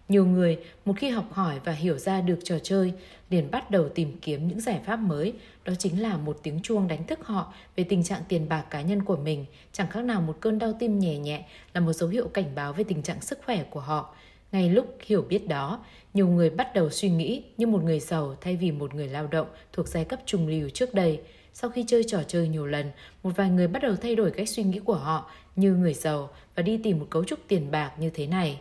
Nhiều 0.09 0.27
người 0.27 0.59
một 0.85 0.93
khi 0.97 1.09
học 1.09 1.33
hỏi 1.33 1.61
và 1.65 1.73
hiểu 1.73 1.99
ra 1.99 2.21
được 2.21 2.39
trò 2.45 2.59
chơi 2.59 2.93
liền 3.31 3.51
bắt 3.51 3.71
đầu 3.71 3.89
tìm 3.89 4.17
kiếm 4.23 4.49
những 4.49 4.61
giải 4.61 4.81
pháp 4.87 4.97
mới, 4.97 5.33
đó 5.65 5.73
chính 5.79 6.03
là 6.03 6.17
một 6.17 6.39
tiếng 6.43 6.61
chuông 6.63 6.89
đánh 6.89 7.07
thức 7.07 7.27
họ 7.27 7.53
về 7.77 7.85
tình 7.85 8.05
trạng 8.05 8.23
tiền 8.29 8.49
bạc 8.49 8.65
cá 8.71 8.83
nhân 8.83 9.03
của 9.03 9.17
mình, 9.17 9.45
chẳng 9.73 9.89
khác 9.91 10.05
nào 10.05 10.21
một 10.21 10.37
cơn 10.41 10.59
đau 10.59 10.73
tim 10.79 10.99
nhẹ 10.99 11.19
nhẹ 11.19 11.45
là 11.75 11.81
một 11.81 11.93
dấu 11.93 12.09
hiệu 12.09 12.29
cảnh 12.29 12.55
báo 12.55 12.73
về 12.73 12.85
tình 12.85 13.03
trạng 13.03 13.21
sức 13.21 13.39
khỏe 13.45 13.65
của 13.71 13.81
họ. 13.81 14.15
Ngay 14.53 14.71
lúc 14.71 14.97
hiểu 15.07 15.23
biết 15.23 15.49
đó, 15.49 15.85
nhiều 16.15 16.29
người 16.29 16.51
bắt 16.51 16.75
đầu 16.75 16.91
suy 16.91 17.11
nghĩ 17.11 17.43
như 17.57 17.67
một 17.67 17.83
người 17.83 18.01
giàu 18.01 18.37
thay 18.41 18.57
vì 18.57 18.71
một 18.71 18.95
người 18.95 19.09
lao 19.09 19.27
động 19.27 19.47
thuộc 19.73 19.89
giai 19.89 20.05
cấp 20.05 20.21
trung 20.27 20.49
lưu 20.49 20.69
trước 20.69 20.95
đây. 20.95 21.21
Sau 21.55 21.71
khi 21.71 21.85
chơi 21.87 22.05
trò 22.05 22.23
chơi 22.23 22.49
nhiều 22.49 22.67
lần, 22.67 22.91
một 23.23 23.31
vài 23.37 23.51
người 23.51 23.69
bắt 23.69 23.83
đầu 23.83 23.97
thay 23.97 24.17
đổi 24.17 24.31
cách 24.31 24.49
suy 24.49 24.63
nghĩ 24.63 24.79
của 24.79 24.95
họ 24.95 25.31
như 25.57 25.73
người 25.75 25.95
giàu 25.95 26.31
và 26.55 26.63
đi 26.63 26.81
tìm 26.83 26.99
một 26.99 27.07
cấu 27.11 27.25
trúc 27.25 27.39
tiền 27.49 27.71
bạc 27.71 27.93
như 27.99 28.11
thế 28.11 28.27
này. 28.27 28.59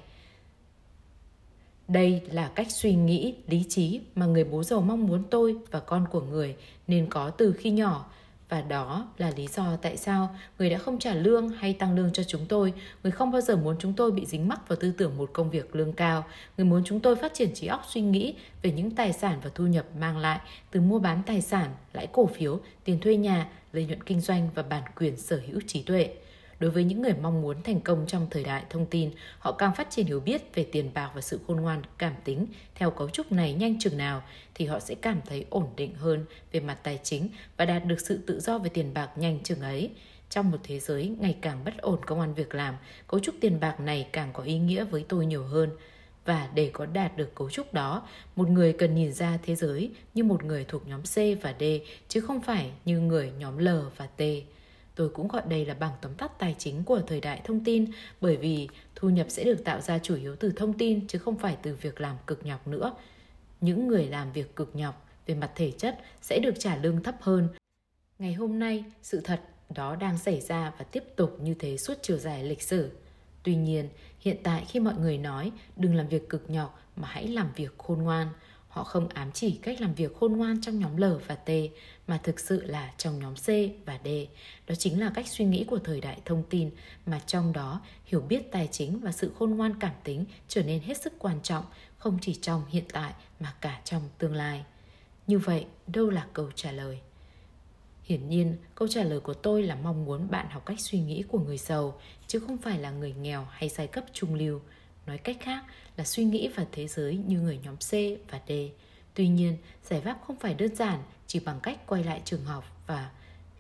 Đây 1.88 2.21
là 2.32 2.52
cách 2.56 2.71
suy 2.71 2.95
nghĩ, 2.95 3.36
lý 3.47 3.63
trí 3.69 4.00
mà 4.15 4.26
người 4.26 4.43
bố 4.43 4.63
giàu 4.63 4.82
mong 4.82 5.08
muốn 5.08 5.23
tôi 5.30 5.56
và 5.71 5.80
con 5.80 6.06
của 6.12 6.21
người 6.21 6.56
nên 6.88 7.08
có 7.10 7.30
từ 7.30 7.54
khi 7.54 7.69
nhỏ 7.69 8.06
và 8.50 8.62
đó 8.62 9.08
là 9.17 9.32
lý 9.38 9.47
do 9.47 9.76
tại 9.82 9.97
sao 9.97 10.36
người 10.60 10.69
đã 10.69 10.78
không 10.78 11.00
trả 11.00 11.13
lương 11.13 11.50
hay 11.50 11.73
tăng 11.73 11.95
lương 11.95 12.13
cho 12.13 12.23
chúng 12.23 12.45
tôi. 12.45 12.73
Người 13.04 13.12
không 13.12 13.32
bao 13.32 13.41
giờ 13.41 13.56
muốn 13.56 13.76
chúng 13.80 13.93
tôi 13.93 14.12
bị 14.12 14.26
dính 14.26 14.47
mắc 14.47 14.67
vào 14.67 14.76
tư 14.76 14.91
tưởng 14.97 15.17
một 15.17 15.30
công 15.34 15.50
việc 15.50 15.76
lương 15.76 15.93
cao. 15.93 16.26
Người 16.58 16.65
muốn 16.65 16.82
chúng 16.86 17.00
tôi 17.00 17.15
phát 17.15 17.34
triển 17.34 17.54
trí 17.54 17.67
óc 17.67 17.86
suy 17.89 18.02
nghĩ 18.02 18.36
về 18.62 18.71
những 18.71 18.91
tài 18.91 19.13
sản 19.13 19.39
và 19.43 19.50
thu 19.56 19.67
nhập 19.67 19.86
mang 20.00 20.17
lại 20.17 20.39
từ 20.71 20.82
mua 20.82 21.00
bán 21.00 21.21
tài 21.26 21.41
sản, 21.41 21.69
lãi 21.93 22.08
cổ 22.08 22.26
phiếu, 22.26 22.60
tiền 22.84 23.00
thuê 23.00 23.17
nhà, 23.17 23.50
lợi 23.73 23.86
nhuận 23.86 24.04
kinh 24.04 24.21
doanh 24.21 24.50
và 24.56 24.63
bản 24.63 24.84
quyền 24.95 25.17
sở 25.17 25.41
hữu 25.47 25.60
trí 25.67 25.82
tuệ. 25.84 26.10
Đối 26.59 26.71
với 26.71 26.83
những 26.83 27.01
người 27.01 27.13
mong 27.21 27.41
muốn 27.41 27.63
thành 27.63 27.81
công 27.81 28.05
trong 28.07 28.27
thời 28.31 28.43
đại 28.43 28.63
thông 28.69 28.85
tin, 28.85 29.11
họ 29.39 29.51
càng 29.51 29.75
phát 29.75 29.87
triển 29.89 30.05
hiểu 30.05 30.19
biết 30.19 30.55
về 30.55 30.67
tiền 30.71 30.91
bạc 30.93 31.11
và 31.15 31.21
sự 31.21 31.39
khôn 31.47 31.61
ngoan 31.61 31.81
cảm 31.97 32.13
tính 32.23 32.47
theo 32.75 32.91
cấu 32.91 33.09
trúc 33.09 33.31
này 33.31 33.53
nhanh 33.53 33.79
chừng 33.79 33.97
nào 33.97 34.23
thì 34.55 34.65
họ 34.65 34.79
sẽ 34.79 34.95
cảm 34.95 35.21
thấy 35.25 35.45
ổn 35.49 35.67
định 35.75 35.95
hơn 35.95 36.25
về 36.51 36.59
mặt 36.59 36.77
tài 36.83 36.99
chính 37.03 37.29
và 37.57 37.65
đạt 37.65 37.85
được 37.85 37.99
sự 37.99 38.19
tự 38.27 38.39
do 38.39 38.57
về 38.57 38.69
tiền 38.69 38.93
bạc 38.93 39.09
nhanh 39.15 39.39
chừng 39.43 39.61
ấy. 39.61 39.89
Trong 40.29 40.51
một 40.51 40.57
thế 40.63 40.79
giới 40.79 41.15
ngày 41.19 41.37
càng 41.41 41.63
bất 41.65 41.77
ổn 41.77 41.99
công 42.05 42.19
an 42.19 42.33
việc 42.33 42.55
làm, 42.55 42.75
cấu 43.07 43.19
trúc 43.19 43.35
tiền 43.41 43.59
bạc 43.59 43.79
này 43.79 44.07
càng 44.11 44.29
có 44.33 44.43
ý 44.43 44.57
nghĩa 44.59 44.83
với 44.83 45.05
tôi 45.09 45.25
nhiều 45.25 45.43
hơn. 45.43 45.69
Và 46.25 46.49
để 46.53 46.69
có 46.73 46.85
đạt 46.85 47.17
được 47.17 47.35
cấu 47.35 47.49
trúc 47.49 47.73
đó, 47.73 48.07
một 48.35 48.49
người 48.49 48.73
cần 48.73 48.95
nhìn 48.95 49.13
ra 49.13 49.37
thế 49.43 49.55
giới 49.55 49.91
như 50.13 50.23
một 50.23 50.43
người 50.43 50.65
thuộc 50.67 50.87
nhóm 50.87 51.01
C 51.01 51.15
và 51.41 51.55
D, 51.59 51.63
chứ 52.07 52.21
không 52.21 52.41
phải 52.41 52.71
như 52.85 52.99
người 52.99 53.31
nhóm 53.39 53.57
L 53.57 53.69
và 53.97 54.07
T. 54.07 54.21
Tôi 54.97 55.10
cũng 55.10 55.27
gọi 55.27 55.41
đây 55.49 55.65
là 55.65 55.73
bảng 55.73 55.93
tóm 56.01 56.13
tắt 56.13 56.39
tài 56.39 56.55
chính 56.57 56.83
của 56.83 57.01
thời 57.07 57.21
đại 57.21 57.41
thông 57.43 57.63
tin 57.63 57.86
bởi 58.21 58.38
vì 58.38 58.69
thu 58.95 59.10
nhập 59.10 59.25
sẽ 59.29 59.43
được 59.43 59.63
tạo 59.65 59.81
ra 59.81 59.99
chủ 59.99 60.15
yếu 60.15 60.36
từ 60.36 60.51
thông 60.51 60.73
tin 60.73 61.07
chứ 61.07 61.19
không 61.19 61.38
phải 61.38 61.57
từ 61.62 61.75
việc 61.81 62.01
làm 62.01 62.15
cực 62.27 62.45
nhọc 62.45 62.67
nữa. 62.67 62.95
Những 63.62 63.88
người 63.88 64.05
làm 64.05 64.31
việc 64.31 64.55
cực 64.55 64.75
nhọc 64.75 65.07
về 65.25 65.36
mặt 65.36 65.51
thể 65.55 65.71
chất 65.71 65.99
sẽ 66.21 66.39
được 66.39 66.53
trả 66.60 66.75
lương 66.75 67.03
thấp 67.03 67.15
hơn. 67.21 67.47
Ngày 68.19 68.33
hôm 68.33 68.60
nay, 68.60 68.83
sự 69.01 69.21
thật 69.23 69.41
đó 69.69 69.95
đang 69.95 70.17
xảy 70.17 70.41
ra 70.41 70.73
và 70.77 70.86
tiếp 70.86 71.03
tục 71.15 71.38
như 71.41 71.53
thế 71.53 71.77
suốt 71.77 71.93
chiều 72.01 72.17
dài 72.17 72.43
lịch 72.43 72.62
sử. 72.62 72.91
Tuy 73.43 73.55
nhiên, 73.55 73.89
hiện 74.19 74.38
tại 74.43 74.65
khi 74.67 74.79
mọi 74.79 74.95
người 74.97 75.17
nói 75.17 75.51
đừng 75.75 75.95
làm 75.95 76.07
việc 76.07 76.29
cực 76.29 76.49
nhọc 76.49 76.79
mà 76.95 77.07
hãy 77.07 77.27
làm 77.27 77.51
việc 77.55 77.77
khôn 77.77 78.01
ngoan, 78.01 78.27
Họ 78.77 78.83
không 78.83 79.07
ám 79.07 79.31
chỉ 79.33 79.51
cách 79.51 79.81
làm 79.81 79.93
việc 79.93 80.15
khôn 80.15 80.33
ngoan 80.33 80.61
trong 80.61 80.79
nhóm 80.79 80.97
L 80.97 81.03
và 81.27 81.35
T, 81.35 81.49
mà 82.07 82.17
thực 82.17 82.39
sự 82.39 82.65
là 82.65 82.93
trong 82.97 83.19
nhóm 83.19 83.35
C 83.35 83.47
và 83.85 83.99
D. 84.03 84.07
Đó 84.67 84.75
chính 84.75 84.99
là 84.99 85.11
cách 85.15 85.27
suy 85.27 85.45
nghĩ 85.45 85.63
của 85.63 85.79
thời 85.79 86.01
đại 86.01 86.21
thông 86.25 86.43
tin, 86.49 86.69
mà 87.05 87.19
trong 87.19 87.53
đó 87.53 87.81
hiểu 88.05 88.21
biết 88.21 88.51
tài 88.51 88.67
chính 88.71 88.99
và 88.99 89.11
sự 89.11 89.31
khôn 89.39 89.51
ngoan 89.51 89.79
cảm 89.79 89.91
tính 90.03 90.25
trở 90.47 90.63
nên 90.63 90.81
hết 90.81 91.01
sức 91.01 91.13
quan 91.19 91.39
trọng, 91.43 91.65
không 91.97 92.17
chỉ 92.21 92.35
trong 92.35 92.65
hiện 92.69 92.83
tại 92.93 93.13
mà 93.39 93.53
cả 93.61 93.81
trong 93.83 94.01
tương 94.17 94.35
lai. 94.35 94.65
Như 95.27 95.39
vậy, 95.39 95.65
đâu 95.87 96.09
là 96.09 96.27
câu 96.33 96.51
trả 96.55 96.71
lời? 96.71 96.99
Hiển 98.03 98.29
nhiên, 98.29 98.57
câu 98.75 98.87
trả 98.87 99.03
lời 99.03 99.19
của 99.19 99.33
tôi 99.33 99.63
là 99.63 99.75
mong 99.75 100.05
muốn 100.05 100.31
bạn 100.31 100.49
học 100.49 100.65
cách 100.65 100.79
suy 100.79 100.99
nghĩ 100.99 101.23
của 101.27 101.39
người 101.39 101.57
giàu, 101.57 101.99
chứ 102.27 102.39
không 102.39 102.57
phải 102.57 102.79
là 102.79 102.91
người 102.91 103.13
nghèo 103.13 103.47
hay 103.51 103.69
giai 103.69 103.87
cấp 103.87 104.03
trung 104.13 104.33
lưu. 104.33 104.61
Nói 105.05 105.17
cách 105.17 105.37
khác 105.39 105.63
là 105.97 106.03
suy 106.03 106.23
nghĩ 106.23 106.47
về 106.47 106.65
thế 106.71 106.88
giới 106.88 107.17
như 107.27 107.39
người 107.39 107.60
nhóm 107.63 107.75
C 107.75 107.91
và 108.31 108.41
D. 108.47 108.51
Tuy 109.13 109.27
nhiên, 109.27 109.57
giải 109.83 110.01
pháp 110.01 110.17
không 110.27 110.39
phải 110.39 110.53
đơn 110.53 110.75
giản 110.75 110.99
chỉ 111.27 111.39
bằng 111.39 111.60
cách 111.63 111.88
quay 111.88 112.03
lại 112.03 112.21
trường 112.25 112.45
học 112.45 112.63
và 112.88 113.12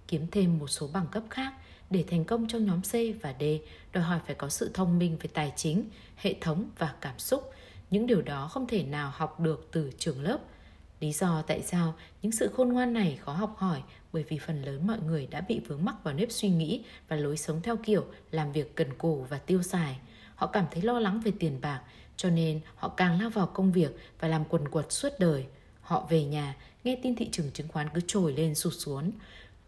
kiếm 0.07 0.27
thêm 0.31 0.59
một 0.59 0.67
số 0.67 0.89
bằng 0.93 1.07
cấp 1.11 1.23
khác 1.29 1.53
để 1.89 2.03
thành 2.07 2.25
công 2.25 2.47
trong 2.47 2.65
nhóm 2.65 2.81
C 2.81 3.21
và 3.21 3.33
D 3.39 3.43
đòi 3.93 4.03
hỏi 4.03 4.19
phải 4.25 4.35
có 4.35 4.49
sự 4.49 4.71
thông 4.73 4.99
minh 4.99 5.17
về 5.21 5.29
tài 5.33 5.53
chính, 5.55 5.89
hệ 6.15 6.35
thống 6.41 6.69
và 6.77 6.95
cảm 7.01 7.19
xúc. 7.19 7.51
Những 7.89 8.07
điều 8.07 8.21
đó 8.21 8.47
không 8.47 8.67
thể 8.67 8.83
nào 8.83 9.11
học 9.15 9.39
được 9.39 9.67
từ 9.71 9.91
trường 9.97 10.21
lớp. 10.21 10.37
Lý 10.99 11.11
do 11.11 11.41
tại 11.41 11.61
sao 11.61 11.93
những 12.21 12.31
sự 12.31 12.49
khôn 12.53 12.73
ngoan 12.73 12.93
này 12.93 13.19
khó 13.21 13.33
học 13.33 13.55
hỏi 13.57 13.81
bởi 14.13 14.23
vì 14.23 14.39
phần 14.39 14.61
lớn 14.61 14.87
mọi 14.87 14.99
người 14.99 15.27
đã 15.27 15.41
bị 15.41 15.59
vướng 15.67 15.85
mắc 15.85 15.95
vào 16.03 16.13
nếp 16.13 16.31
suy 16.31 16.49
nghĩ 16.49 16.83
và 17.07 17.15
lối 17.15 17.37
sống 17.37 17.61
theo 17.61 17.77
kiểu 17.77 18.05
làm 18.31 18.51
việc 18.51 18.75
cần 18.75 18.93
cù 18.97 19.25
và 19.29 19.37
tiêu 19.37 19.63
xài. 19.63 19.99
Họ 20.35 20.47
cảm 20.47 20.65
thấy 20.71 20.81
lo 20.81 20.99
lắng 20.99 21.21
về 21.25 21.31
tiền 21.39 21.61
bạc, 21.61 21.81
cho 22.17 22.29
nên 22.29 22.59
họ 22.75 22.89
càng 22.89 23.21
lao 23.21 23.29
vào 23.29 23.47
công 23.47 23.71
việc 23.71 23.97
và 24.19 24.27
làm 24.27 24.45
quần 24.45 24.67
quật 24.67 24.91
suốt 24.91 25.09
đời. 25.19 25.45
Họ 25.81 26.07
về 26.09 26.23
nhà, 26.23 26.55
nghe 26.83 26.99
tin 27.03 27.15
thị 27.15 27.29
trường 27.31 27.51
chứng 27.51 27.67
khoán 27.67 27.87
cứ 27.93 28.01
trồi 28.07 28.33
lên 28.33 28.55
sụt 28.55 28.73
xuống. 28.77 29.11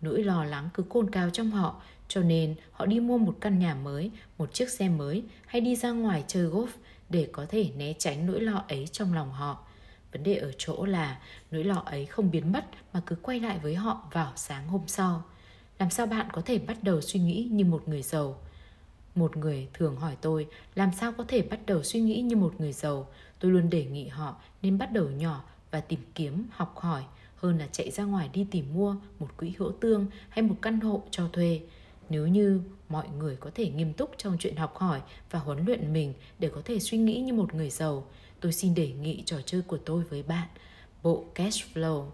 Nỗi 0.01 0.23
lo 0.23 0.43
lắng 0.43 0.69
cứ 0.73 0.83
côn 0.83 1.11
cao 1.11 1.29
trong 1.29 1.51
họ, 1.51 1.81
cho 2.07 2.21
nên 2.21 2.55
họ 2.71 2.85
đi 2.85 2.99
mua 2.99 3.17
một 3.17 3.35
căn 3.41 3.59
nhà 3.59 3.75
mới, 3.75 4.11
một 4.37 4.53
chiếc 4.53 4.69
xe 4.69 4.89
mới 4.89 5.23
hay 5.45 5.61
đi 5.61 5.75
ra 5.75 5.91
ngoài 5.91 6.23
chơi 6.27 6.47
golf. 6.47 6.67
để 7.09 7.29
có 7.31 7.45
thể 7.49 7.69
né 7.77 7.93
tránh 7.99 8.25
nỗi 8.25 8.41
lo 8.41 8.63
ấy 8.67 8.87
trong 8.91 9.13
lòng 9.13 9.31
họ. 9.31 9.63
Vấn 10.11 10.23
đề 10.23 10.35
ở 10.35 10.51
chỗ 10.57 10.85
là 10.85 11.19
nỗi 11.51 11.63
lo 11.63 11.83
ấy 11.85 12.05
không 12.05 12.31
biến 12.31 12.51
mất 12.51 12.65
mà 12.93 13.01
cứ 13.05 13.15
quay 13.15 13.39
lại 13.39 13.59
với 13.63 13.75
họ 13.75 14.07
vào 14.11 14.33
sáng 14.35 14.67
hôm 14.67 14.81
sau. 14.87 15.23
Làm 15.79 15.89
sao 15.89 16.05
bạn 16.05 16.27
có 16.33 16.41
thể 16.41 16.57
bắt 16.57 16.83
đầu 16.83 17.01
suy 17.01 17.19
nghĩ 17.19 17.47
như 17.51 17.65
một 17.65 17.87
người 17.87 18.01
giàu? 18.01 18.39
Một 19.15 19.37
người 19.37 19.67
thường 19.73 19.95
hỏi 19.95 20.17
tôi 20.21 20.47
làm 20.75 20.89
sao 20.99 21.11
có 21.11 21.23
thể 21.27 21.41
bắt 21.41 21.59
đầu 21.65 21.83
suy 21.83 22.01
nghĩ 22.01 22.21
như 22.21 22.35
một 22.35 22.53
người 22.59 22.73
giàu. 22.73 23.07
Tôi 23.39 23.51
luôn 23.51 23.69
đề 23.69 23.85
nghị 23.85 24.07
họ 24.07 24.35
nên 24.61 24.77
bắt 24.77 24.91
đầu 24.91 25.09
nhỏ 25.09 25.43
và 25.71 25.79
tìm 25.81 25.99
kiếm, 26.15 26.45
học 26.51 26.77
hỏi 26.77 27.03
hơn 27.35 27.57
là 27.57 27.67
chạy 27.71 27.91
ra 27.91 28.03
ngoài 28.03 28.29
đi 28.33 28.47
tìm 28.51 28.65
mua 28.73 28.95
một 29.19 29.37
quỹ 29.37 29.53
hỗ 29.59 29.71
tương 29.71 30.05
hay 30.29 30.41
một 30.41 30.55
căn 30.61 30.79
hộ 30.79 31.03
cho 31.11 31.27
thuê. 31.33 31.61
Nếu 32.09 32.27
như 32.27 32.61
mọi 32.89 33.07
người 33.17 33.35
có 33.35 33.51
thể 33.55 33.69
nghiêm 33.69 33.93
túc 33.93 34.11
trong 34.17 34.37
chuyện 34.39 34.55
học 34.55 34.77
hỏi 34.77 35.01
và 35.31 35.39
huấn 35.39 35.65
luyện 35.65 35.93
mình 35.93 36.13
để 36.39 36.49
có 36.55 36.61
thể 36.65 36.79
suy 36.79 36.97
nghĩ 36.97 37.21
như 37.21 37.33
một 37.33 37.53
người 37.53 37.69
giàu, 37.69 38.07
tôi 38.39 38.53
xin 38.53 38.75
đề 38.75 38.91
nghị 38.91 39.23
trò 39.25 39.37
chơi 39.45 39.61
của 39.61 39.77
tôi 39.77 40.03
với 40.03 40.23
bạn, 40.23 40.47
bộ 41.03 41.25
Cash 41.35 41.65
Flow. 41.73 42.05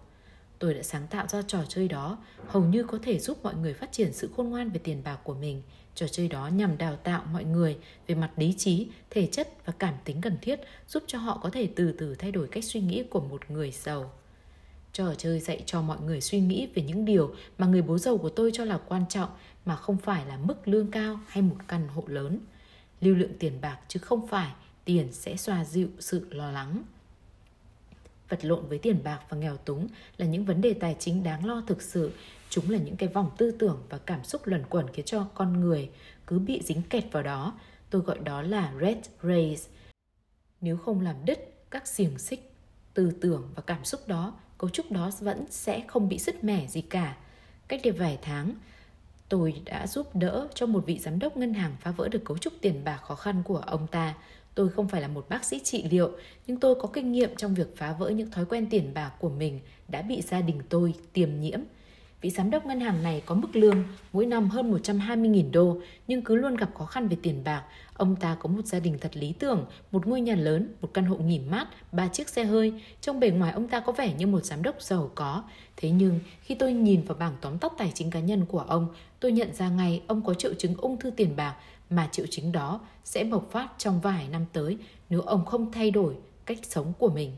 Tôi 0.58 0.74
đã 0.74 0.82
sáng 0.82 1.06
tạo 1.06 1.26
ra 1.28 1.42
trò 1.46 1.64
chơi 1.68 1.88
đó, 1.88 2.18
hầu 2.46 2.64
như 2.64 2.84
có 2.84 2.98
thể 3.02 3.18
giúp 3.18 3.38
mọi 3.42 3.54
người 3.54 3.74
phát 3.74 3.92
triển 3.92 4.12
sự 4.12 4.30
khôn 4.36 4.50
ngoan 4.50 4.70
về 4.70 4.80
tiền 4.84 5.02
bạc 5.04 5.18
của 5.24 5.34
mình. 5.34 5.62
Trò 5.96 6.06
chơi 6.08 6.28
đó 6.28 6.48
nhằm 6.48 6.78
đào 6.78 6.96
tạo 6.96 7.24
mọi 7.32 7.44
người 7.44 7.78
về 8.06 8.14
mặt 8.14 8.30
lý 8.36 8.54
trí, 8.58 8.88
thể 9.10 9.26
chất 9.26 9.48
và 9.66 9.72
cảm 9.78 9.94
tính 10.04 10.20
cần 10.20 10.36
thiết, 10.42 10.60
giúp 10.88 11.02
cho 11.06 11.18
họ 11.18 11.40
có 11.42 11.50
thể 11.50 11.68
từ 11.76 11.92
từ 11.92 12.14
thay 12.14 12.32
đổi 12.32 12.48
cách 12.48 12.64
suy 12.64 12.80
nghĩ 12.80 13.04
của 13.10 13.20
một 13.20 13.50
người 13.50 13.70
giàu. 13.70 14.12
Trò 14.92 15.14
chơi 15.18 15.40
dạy 15.40 15.62
cho 15.66 15.82
mọi 15.82 16.00
người 16.00 16.20
suy 16.20 16.40
nghĩ 16.40 16.68
về 16.74 16.82
những 16.82 17.04
điều 17.04 17.34
mà 17.58 17.66
người 17.66 17.82
bố 17.82 17.98
giàu 17.98 18.18
của 18.18 18.28
tôi 18.28 18.50
cho 18.54 18.64
là 18.64 18.78
quan 18.88 19.04
trọng 19.08 19.30
mà 19.64 19.76
không 19.76 19.96
phải 19.96 20.26
là 20.26 20.36
mức 20.36 20.68
lương 20.68 20.90
cao 20.90 21.20
hay 21.26 21.42
một 21.42 21.56
căn 21.68 21.88
hộ 21.88 22.04
lớn. 22.06 22.38
Lưu 23.00 23.14
lượng 23.14 23.32
tiền 23.38 23.60
bạc 23.60 23.78
chứ 23.88 24.00
không 24.00 24.28
phải 24.28 24.50
tiền 24.84 25.12
sẽ 25.12 25.36
xoa 25.36 25.64
dịu 25.64 25.88
sự 25.98 26.26
lo 26.30 26.50
lắng. 26.50 26.82
Vật 28.28 28.44
lộn 28.44 28.68
với 28.68 28.78
tiền 28.78 29.00
bạc 29.04 29.20
và 29.28 29.36
nghèo 29.36 29.56
túng 29.56 29.88
là 30.16 30.26
những 30.26 30.44
vấn 30.44 30.60
đề 30.60 30.74
tài 30.74 30.96
chính 30.98 31.22
đáng 31.22 31.46
lo 31.46 31.62
thực 31.66 31.82
sự. 31.82 32.12
Chúng 32.50 32.70
là 32.70 32.78
những 32.78 32.96
cái 32.96 33.08
vòng 33.08 33.30
tư 33.38 33.50
tưởng 33.50 33.82
và 33.88 33.98
cảm 33.98 34.24
xúc 34.24 34.42
luẩn 34.44 34.62
quẩn 34.70 34.86
khiến 34.92 35.06
cho 35.06 35.26
con 35.34 35.60
người 35.60 35.90
cứ 36.26 36.38
bị 36.38 36.60
dính 36.64 36.82
kẹt 36.82 37.04
vào 37.12 37.22
đó. 37.22 37.58
Tôi 37.90 38.02
gọi 38.02 38.18
đó 38.18 38.42
là 38.42 38.72
red 38.80 38.98
race. 39.22 39.70
Nếu 40.60 40.76
không 40.76 41.00
làm 41.00 41.16
đứt 41.24 41.54
các 41.70 41.86
xiềng 41.86 42.18
xích 42.18 42.52
tư 42.94 43.12
tưởng 43.20 43.50
và 43.54 43.62
cảm 43.62 43.84
xúc 43.84 44.00
đó, 44.06 44.34
cấu 44.58 44.70
trúc 44.70 44.92
đó 44.92 45.10
vẫn 45.20 45.44
sẽ 45.50 45.82
không 45.86 46.08
bị 46.08 46.18
sứt 46.18 46.44
mẻ 46.44 46.66
gì 46.66 46.80
cả. 46.80 47.16
Cách 47.68 47.80
đây 47.84 47.92
vài 47.92 48.18
tháng, 48.22 48.54
tôi 49.28 49.62
đã 49.64 49.86
giúp 49.86 50.16
đỡ 50.16 50.48
cho 50.54 50.66
một 50.66 50.86
vị 50.86 50.98
giám 50.98 51.18
đốc 51.18 51.36
ngân 51.36 51.54
hàng 51.54 51.76
phá 51.80 51.90
vỡ 51.90 52.08
được 52.08 52.24
cấu 52.24 52.38
trúc 52.38 52.52
tiền 52.60 52.84
bạc 52.84 52.96
khó 52.96 53.14
khăn 53.14 53.42
của 53.42 53.58
ông 53.58 53.86
ta. 53.86 54.14
Tôi 54.56 54.68
không 54.68 54.88
phải 54.88 55.00
là 55.00 55.08
một 55.08 55.28
bác 55.28 55.44
sĩ 55.44 55.58
trị 55.58 55.84
liệu, 55.90 56.10
nhưng 56.46 56.60
tôi 56.60 56.74
có 56.74 56.88
kinh 56.92 57.12
nghiệm 57.12 57.36
trong 57.36 57.54
việc 57.54 57.76
phá 57.76 57.92
vỡ 57.92 58.08
những 58.10 58.30
thói 58.30 58.44
quen 58.44 58.66
tiền 58.70 58.94
bạc 58.94 59.12
của 59.18 59.28
mình 59.28 59.60
đã 59.88 60.02
bị 60.02 60.22
gia 60.22 60.40
đình 60.40 60.58
tôi 60.68 60.94
tiềm 61.12 61.40
nhiễm. 61.40 61.60
Vị 62.20 62.30
giám 62.30 62.50
đốc 62.50 62.66
ngân 62.66 62.80
hàng 62.80 63.02
này 63.02 63.22
có 63.26 63.34
mức 63.34 63.56
lương 63.56 63.84
mỗi 64.12 64.26
năm 64.26 64.48
hơn 64.48 64.72
120.000 64.72 65.50
đô 65.52 65.80
nhưng 66.08 66.22
cứ 66.22 66.36
luôn 66.36 66.56
gặp 66.56 66.70
khó 66.74 66.84
khăn 66.84 67.08
về 67.08 67.16
tiền 67.22 67.44
bạc. 67.44 67.62
Ông 67.94 68.16
ta 68.16 68.36
có 68.40 68.48
một 68.48 68.66
gia 68.66 68.78
đình 68.78 68.98
thật 69.00 69.16
lý 69.16 69.32
tưởng, 69.32 69.66
một 69.92 70.06
ngôi 70.06 70.20
nhà 70.20 70.34
lớn, 70.34 70.74
một 70.80 70.88
căn 70.94 71.04
hộ 71.04 71.16
nghỉ 71.16 71.38
mát, 71.38 71.68
ba 71.92 72.08
chiếc 72.08 72.28
xe 72.28 72.44
hơi. 72.44 72.72
Trong 73.00 73.20
bề 73.20 73.30
ngoài 73.30 73.52
ông 73.52 73.68
ta 73.68 73.80
có 73.80 73.92
vẻ 73.92 74.14
như 74.14 74.26
một 74.26 74.44
giám 74.44 74.62
đốc 74.62 74.82
giàu 74.82 75.10
có. 75.14 75.42
Thế 75.76 75.90
nhưng 75.90 76.20
khi 76.42 76.54
tôi 76.54 76.72
nhìn 76.72 77.02
vào 77.02 77.16
bảng 77.18 77.36
tóm 77.40 77.58
tắt 77.58 77.72
tài 77.78 77.92
chính 77.94 78.10
cá 78.10 78.20
nhân 78.20 78.46
của 78.46 78.64
ông, 78.68 78.88
tôi 79.20 79.32
nhận 79.32 79.54
ra 79.54 79.68
ngay 79.68 80.02
ông 80.06 80.22
có 80.22 80.34
triệu 80.34 80.54
chứng 80.54 80.74
ung 80.76 80.96
thư 80.96 81.10
tiền 81.10 81.36
bạc 81.36 81.56
mà 81.90 82.08
triệu 82.12 82.26
chứng 82.30 82.52
đó 82.52 82.80
sẽ 83.04 83.24
bộc 83.24 83.50
phát 83.50 83.68
trong 83.78 84.00
vài 84.00 84.28
năm 84.28 84.44
tới 84.52 84.78
nếu 85.10 85.20
ông 85.20 85.44
không 85.44 85.72
thay 85.72 85.90
đổi 85.90 86.14
cách 86.46 86.58
sống 86.62 86.92
của 86.98 87.10
mình. 87.10 87.32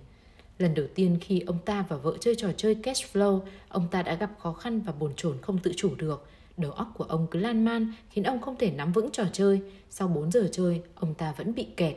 Lần 0.58 0.74
đầu 0.74 0.86
tiên 0.94 1.18
khi 1.20 1.40
ông 1.40 1.58
ta 1.64 1.84
và 1.88 1.96
vợ 1.96 2.16
chơi 2.20 2.34
trò 2.34 2.48
chơi 2.56 2.74
cash 2.74 3.16
flow, 3.16 3.40
ông 3.68 3.88
ta 3.90 4.02
đã 4.02 4.14
gặp 4.14 4.30
khó 4.38 4.52
khăn 4.52 4.80
và 4.80 4.92
bồn 4.92 5.12
chồn 5.16 5.36
không 5.42 5.58
tự 5.58 5.72
chủ 5.76 5.94
được. 5.94 6.26
Đầu 6.56 6.72
óc 6.72 6.92
của 6.96 7.04
ông 7.04 7.26
cứ 7.30 7.38
lan 7.38 7.64
man 7.64 7.92
khiến 8.10 8.24
ông 8.24 8.40
không 8.40 8.56
thể 8.56 8.70
nắm 8.70 8.92
vững 8.92 9.10
trò 9.12 9.24
chơi. 9.32 9.60
Sau 9.90 10.08
4 10.08 10.32
giờ 10.32 10.48
chơi, 10.52 10.82
ông 10.94 11.14
ta 11.14 11.34
vẫn 11.36 11.54
bị 11.54 11.66
kẹt. 11.76 11.96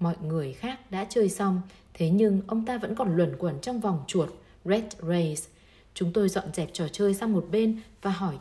Mọi 0.00 0.14
người 0.22 0.52
khác 0.52 0.90
đã 0.90 1.06
chơi 1.08 1.28
xong, 1.28 1.60
thế 1.94 2.10
nhưng 2.10 2.40
ông 2.46 2.64
ta 2.64 2.78
vẫn 2.78 2.94
còn 2.94 3.16
luẩn 3.16 3.36
quẩn 3.38 3.60
trong 3.60 3.80
vòng 3.80 4.04
chuột 4.06 4.28
Red 4.64 4.84
Race. 5.00 5.42
Chúng 5.94 6.12
tôi 6.12 6.28
dọn 6.28 6.44
dẹp 6.52 6.68
trò 6.72 6.88
chơi 6.88 7.14
sang 7.14 7.32
một 7.32 7.46
bên 7.50 7.80
và 8.02 8.10
hỏi 8.10 8.38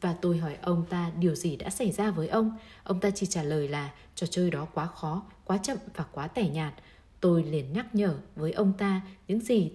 và 0.00 0.14
tôi 0.20 0.38
hỏi 0.38 0.56
ông 0.62 0.84
ta 0.90 1.10
điều 1.18 1.34
gì 1.34 1.56
đã 1.56 1.70
xảy 1.70 1.92
ra 1.92 2.10
với 2.10 2.28
ông. 2.28 2.56
Ông 2.84 3.00
ta 3.00 3.10
chỉ 3.10 3.26
trả 3.26 3.42
lời 3.42 3.68
là 3.68 3.90
trò 4.14 4.26
chơi 4.26 4.50
đó 4.50 4.66
quá 4.74 4.86
khó, 4.86 5.22
quá 5.44 5.58
chậm 5.62 5.76
và 5.96 6.04
quá 6.12 6.28
tẻ 6.28 6.48
nhạt. 6.48 6.74
Tôi 7.20 7.44
liền 7.44 7.72
nhắc 7.72 7.94
nhở 7.94 8.14
với 8.36 8.52
ông 8.52 8.72
ta 8.78 9.00
những 9.28 9.40
gì 9.40 9.70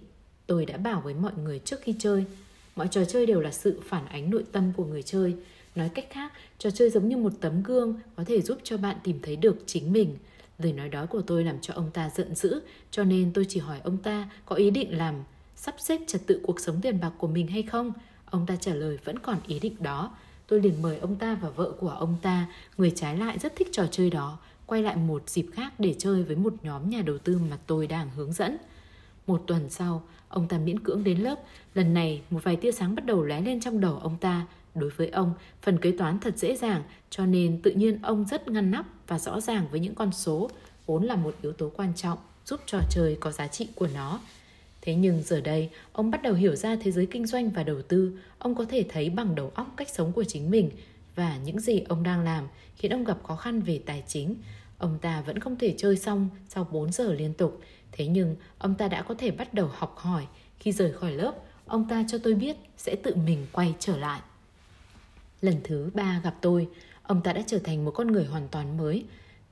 tôi 0.47 0.65
đã 0.65 0.77
bảo 0.77 1.01
với 1.01 1.13
mọi 1.13 1.33
người 1.43 1.59
trước 1.59 1.81
khi 1.81 1.95
chơi. 1.99 2.25
Mọi 2.75 2.87
trò 2.91 3.05
chơi 3.05 3.25
đều 3.25 3.41
là 3.41 3.51
sự 3.51 3.81
phản 3.85 4.05
ánh 4.05 4.29
nội 4.29 4.45
tâm 4.51 4.71
của 4.77 4.85
người 4.85 5.03
chơi. 5.03 5.35
Nói 5.75 5.89
cách 5.89 6.07
khác, 6.09 6.33
trò 6.57 6.69
chơi 6.71 6.89
giống 6.89 7.09
như 7.09 7.17
một 7.17 7.33
tấm 7.41 7.63
gương 7.63 7.99
có 8.15 8.23
thể 8.23 8.41
giúp 8.41 8.57
cho 8.63 8.77
bạn 8.77 8.97
tìm 9.03 9.19
thấy 9.21 9.35
được 9.35 9.57
chính 9.65 9.93
mình. 9.93 10.17
Lời 10.59 10.73
nói 10.73 10.89
đó 10.89 11.05
của 11.05 11.21
tôi 11.21 11.43
làm 11.43 11.61
cho 11.61 11.73
ông 11.73 11.91
ta 11.93 12.09
giận 12.15 12.35
dữ, 12.35 12.61
cho 12.91 13.03
nên 13.03 13.31
tôi 13.33 13.45
chỉ 13.49 13.59
hỏi 13.59 13.79
ông 13.83 13.97
ta 13.97 14.29
có 14.45 14.55
ý 14.55 14.69
định 14.69 14.97
làm 14.97 15.15
sắp 15.55 15.75
xếp 15.79 16.01
trật 16.07 16.21
tự 16.27 16.39
cuộc 16.43 16.59
sống 16.59 16.81
tiền 16.81 16.99
bạc 16.99 17.11
của 17.17 17.27
mình 17.27 17.47
hay 17.47 17.63
không. 17.63 17.93
Ông 18.25 18.45
ta 18.45 18.55
trả 18.55 18.73
lời 18.73 18.97
vẫn 19.03 19.19
còn 19.19 19.37
ý 19.47 19.59
định 19.59 19.75
đó. 19.79 20.11
Tôi 20.47 20.61
liền 20.61 20.81
mời 20.81 20.97
ông 20.97 21.15
ta 21.15 21.37
và 21.41 21.49
vợ 21.49 21.71
của 21.79 21.89
ông 21.89 22.15
ta, 22.21 22.47
người 22.77 22.91
trái 22.95 23.17
lại 23.17 23.39
rất 23.39 23.55
thích 23.55 23.67
trò 23.71 23.85
chơi 23.91 24.09
đó, 24.09 24.37
quay 24.65 24.83
lại 24.83 24.95
một 24.95 25.29
dịp 25.29 25.45
khác 25.53 25.73
để 25.79 25.95
chơi 25.97 26.23
với 26.23 26.35
một 26.35 26.53
nhóm 26.63 26.89
nhà 26.89 27.01
đầu 27.01 27.17
tư 27.17 27.39
mà 27.49 27.57
tôi 27.67 27.87
đang 27.87 28.09
hướng 28.09 28.33
dẫn. 28.33 28.57
Một 29.27 29.43
tuần 29.47 29.69
sau, 29.69 30.03
ông 30.29 30.47
ta 30.47 30.57
miễn 30.57 30.79
cưỡng 30.79 31.03
đến 31.03 31.19
lớp. 31.19 31.35
Lần 31.73 31.93
này, 31.93 32.21
một 32.29 32.39
vài 32.43 32.55
tia 32.55 32.71
sáng 32.71 32.95
bắt 32.95 33.05
đầu 33.05 33.23
lóe 33.23 33.41
lên 33.41 33.59
trong 33.61 33.81
đầu 33.81 33.99
ông 33.99 34.17
ta. 34.17 34.45
Đối 34.75 34.89
với 34.89 35.09
ông, 35.09 35.33
phần 35.61 35.77
kế 35.77 35.91
toán 35.91 36.19
thật 36.19 36.37
dễ 36.37 36.55
dàng, 36.55 36.83
cho 37.09 37.25
nên 37.25 37.61
tự 37.61 37.71
nhiên 37.71 38.01
ông 38.01 38.25
rất 38.29 38.47
ngăn 38.47 38.71
nắp 38.71 38.85
và 39.07 39.19
rõ 39.19 39.41
ràng 39.41 39.67
với 39.71 39.79
những 39.79 39.95
con 39.95 40.11
số, 40.11 40.49
vốn 40.85 41.03
là 41.03 41.15
một 41.15 41.35
yếu 41.41 41.53
tố 41.53 41.71
quan 41.75 41.93
trọng 41.95 42.17
giúp 42.45 42.59
trò 42.65 42.79
chơi 42.89 43.17
có 43.19 43.31
giá 43.31 43.47
trị 43.47 43.67
của 43.75 43.87
nó. 43.93 44.19
Thế 44.85 44.95
nhưng 44.95 45.23
giờ 45.23 45.41
đây, 45.41 45.69
ông 45.93 46.11
bắt 46.11 46.21
đầu 46.21 46.33
hiểu 46.33 46.55
ra 46.55 46.75
thế 46.75 46.91
giới 46.91 47.05
kinh 47.05 47.25
doanh 47.25 47.49
và 47.49 47.63
đầu 47.63 47.81
tư. 47.81 48.19
Ông 48.37 48.55
có 48.55 48.65
thể 48.65 48.85
thấy 48.89 49.09
bằng 49.09 49.35
đầu 49.35 49.51
óc 49.55 49.73
cách 49.77 49.89
sống 49.89 50.11
của 50.11 50.23
chính 50.23 50.51
mình 50.51 50.71
và 51.15 51.37
những 51.37 51.59
gì 51.59 51.79
ông 51.79 52.03
đang 52.03 52.23
làm 52.23 52.47
khiến 52.75 52.93
ông 52.93 53.03
gặp 53.03 53.17
khó 53.23 53.35
khăn 53.35 53.61
về 53.61 53.81
tài 53.85 54.03
chính. 54.07 54.35
Ông 54.77 54.97
ta 55.01 55.21
vẫn 55.21 55.39
không 55.39 55.55
thể 55.55 55.75
chơi 55.77 55.97
xong 55.97 56.29
sau 56.49 56.67
4 56.71 56.91
giờ 56.91 57.13
liên 57.13 57.33
tục. 57.33 57.61
Thế 57.91 58.07
nhưng 58.07 58.35
ông 58.57 58.75
ta 58.75 58.87
đã 58.87 59.01
có 59.01 59.15
thể 59.17 59.31
bắt 59.31 59.53
đầu 59.53 59.69
học 59.73 59.95
hỏi. 59.97 60.27
Khi 60.59 60.71
rời 60.71 60.91
khỏi 60.91 61.11
lớp, 61.11 61.33
ông 61.65 61.87
ta 61.89 62.05
cho 62.07 62.17
tôi 62.17 62.33
biết 62.33 62.55
sẽ 62.77 62.95
tự 62.95 63.15
mình 63.15 63.47
quay 63.51 63.75
trở 63.79 63.97
lại. 63.97 64.21
Lần 65.41 65.55
thứ 65.63 65.89
ba 65.93 66.21
gặp 66.23 66.35
tôi, 66.41 66.67
ông 67.03 67.21
ta 67.21 67.33
đã 67.33 67.43
trở 67.47 67.59
thành 67.59 67.85
một 67.85 67.91
con 67.91 68.07
người 68.07 68.25
hoàn 68.25 68.47
toàn 68.47 68.77
mới. 68.77 69.05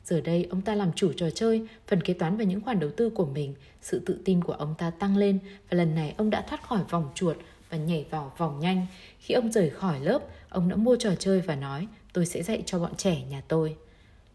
Giờ 0.06 0.22
đây 0.22 0.48
ông 0.50 0.62
ta 0.62 0.76
làm 0.76 0.94
chủ 0.94 1.14
trò 1.14 1.30
chơi, 1.30 1.62
phần 1.88 2.02
kế 2.02 2.14
toán 2.14 2.38
và 2.38 2.44
những 2.44 2.62
khoản 2.62 2.80
đầu 2.80 2.90
tư 2.98 3.10
của 3.10 3.26
mình, 3.26 3.54
sự 3.82 4.02
tự 4.06 4.20
tin 4.26 4.44
của 4.44 4.54
ông 4.54 4.76
ta 4.78 4.90
tăng 4.90 5.18
lên 5.18 5.40
và 5.70 5.78
lần 5.78 5.96
này 5.96 6.16
ông 6.18 6.30
đã 6.30 6.46
thoát 6.50 6.68
khỏi 6.68 6.84
vòng 6.90 7.12
chuột 7.16 7.38
và 7.70 7.78
nhảy 7.78 8.06
vào 8.10 8.34
vòng 8.38 8.60
nhanh. 8.60 8.86
Khi 9.20 9.34
ông 9.34 9.52
rời 9.52 9.70
khỏi 9.70 10.00
lớp, 10.00 10.20
ông 10.50 10.70
đã 10.70 10.76
mua 10.76 10.96
trò 10.96 11.16
chơi 11.16 11.42
và 11.42 11.56
nói 11.56 11.88
tôi 12.14 12.26
sẽ 12.26 12.44
dạy 12.44 12.64
cho 12.66 12.80
bọn 12.80 12.96
trẻ 12.96 13.22
nhà 13.30 13.42
tôi. 13.48 13.76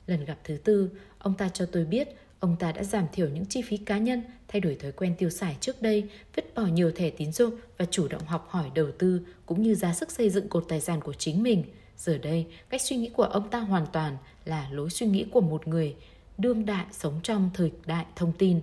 Lần 0.07 0.25
gặp 0.25 0.39
thứ 0.45 0.57
tư, 0.57 0.91
ông 1.19 1.35
ta 1.35 1.49
cho 1.49 1.67
tôi 1.67 1.85
biết 1.85 2.09
ông 2.41 2.57
ta 2.59 2.73
đã 2.73 2.83
giảm 2.83 3.05
thiểu 3.13 3.29
những 3.29 3.47
chi 3.47 3.63
phí 3.63 3.77
cá 3.77 3.99
nhân, 3.99 4.23
thay 4.49 4.61
đổi 4.61 4.75
thói 4.75 4.93
quen 4.93 5.15
tiêu 5.19 5.31
xài 5.31 5.57
trước 5.61 5.83
đây, 5.83 6.09
vứt 6.37 6.55
bỏ 6.55 6.63
nhiều 6.63 6.91
thẻ 6.91 7.11
tín 7.11 7.33
dụng 7.33 7.55
và 7.79 7.85
chủ 7.91 8.09
động 8.09 8.27
học 8.27 8.47
hỏi 8.51 8.71
đầu 8.75 8.91
tư 8.99 9.21
cũng 9.47 9.63
như 9.63 9.75
ra 9.75 9.95
sức 9.95 10.11
xây 10.11 10.31
dựng 10.31 10.49
cột 10.49 10.65
tài 10.69 10.81
sản 10.81 11.01
của 11.01 11.13
chính 11.13 11.43
mình– 11.43 11.65
Giờ 11.99 12.19
đây, 12.19 12.47
cách 12.69 12.83
suy 12.83 12.97
nghĩ 12.97 13.09
của 13.09 13.23
ông 13.23 13.51
ta 13.51 13.59
hoàn 13.59 13.87
toàn 13.87 14.17
là 14.45 14.69
lối 14.71 14.91
suy 14.91 15.07
nghĩ 15.07 15.27
của 15.33 15.41
một 15.41 15.69
người 15.69 15.97
đương 16.39 16.67
đại 16.67 16.87
sống 16.93 17.21
trong 17.23 17.51
thời 17.55 17.73
đại 17.87 18.07
thông 18.17 18.33
tin. 18.33 18.61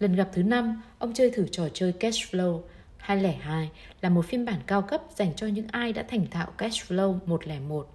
Lần 0.00 0.16
gặp 0.16 0.28
thứ 0.32 0.42
năm, 0.42 0.82
ông 0.98 1.14
chơi 1.14 1.30
thử 1.30 1.46
trò 1.52 1.68
chơi 1.74 1.92
Cash 1.92 2.34
Flow 2.34 2.60
202 2.96 3.70
là 4.00 4.08
một 4.08 4.24
phiên 4.26 4.44
bản 4.44 4.60
cao 4.66 4.82
cấp 4.82 5.02
dành 5.16 5.34
cho 5.36 5.46
những 5.46 5.68
ai 5.68 5.92
đã 5.92 6.02
thành 6.08 6.26
thạo 6.30 6.46
Cash 6.58 6.90
Flow 6.90 7.18
101. 7.26 7.90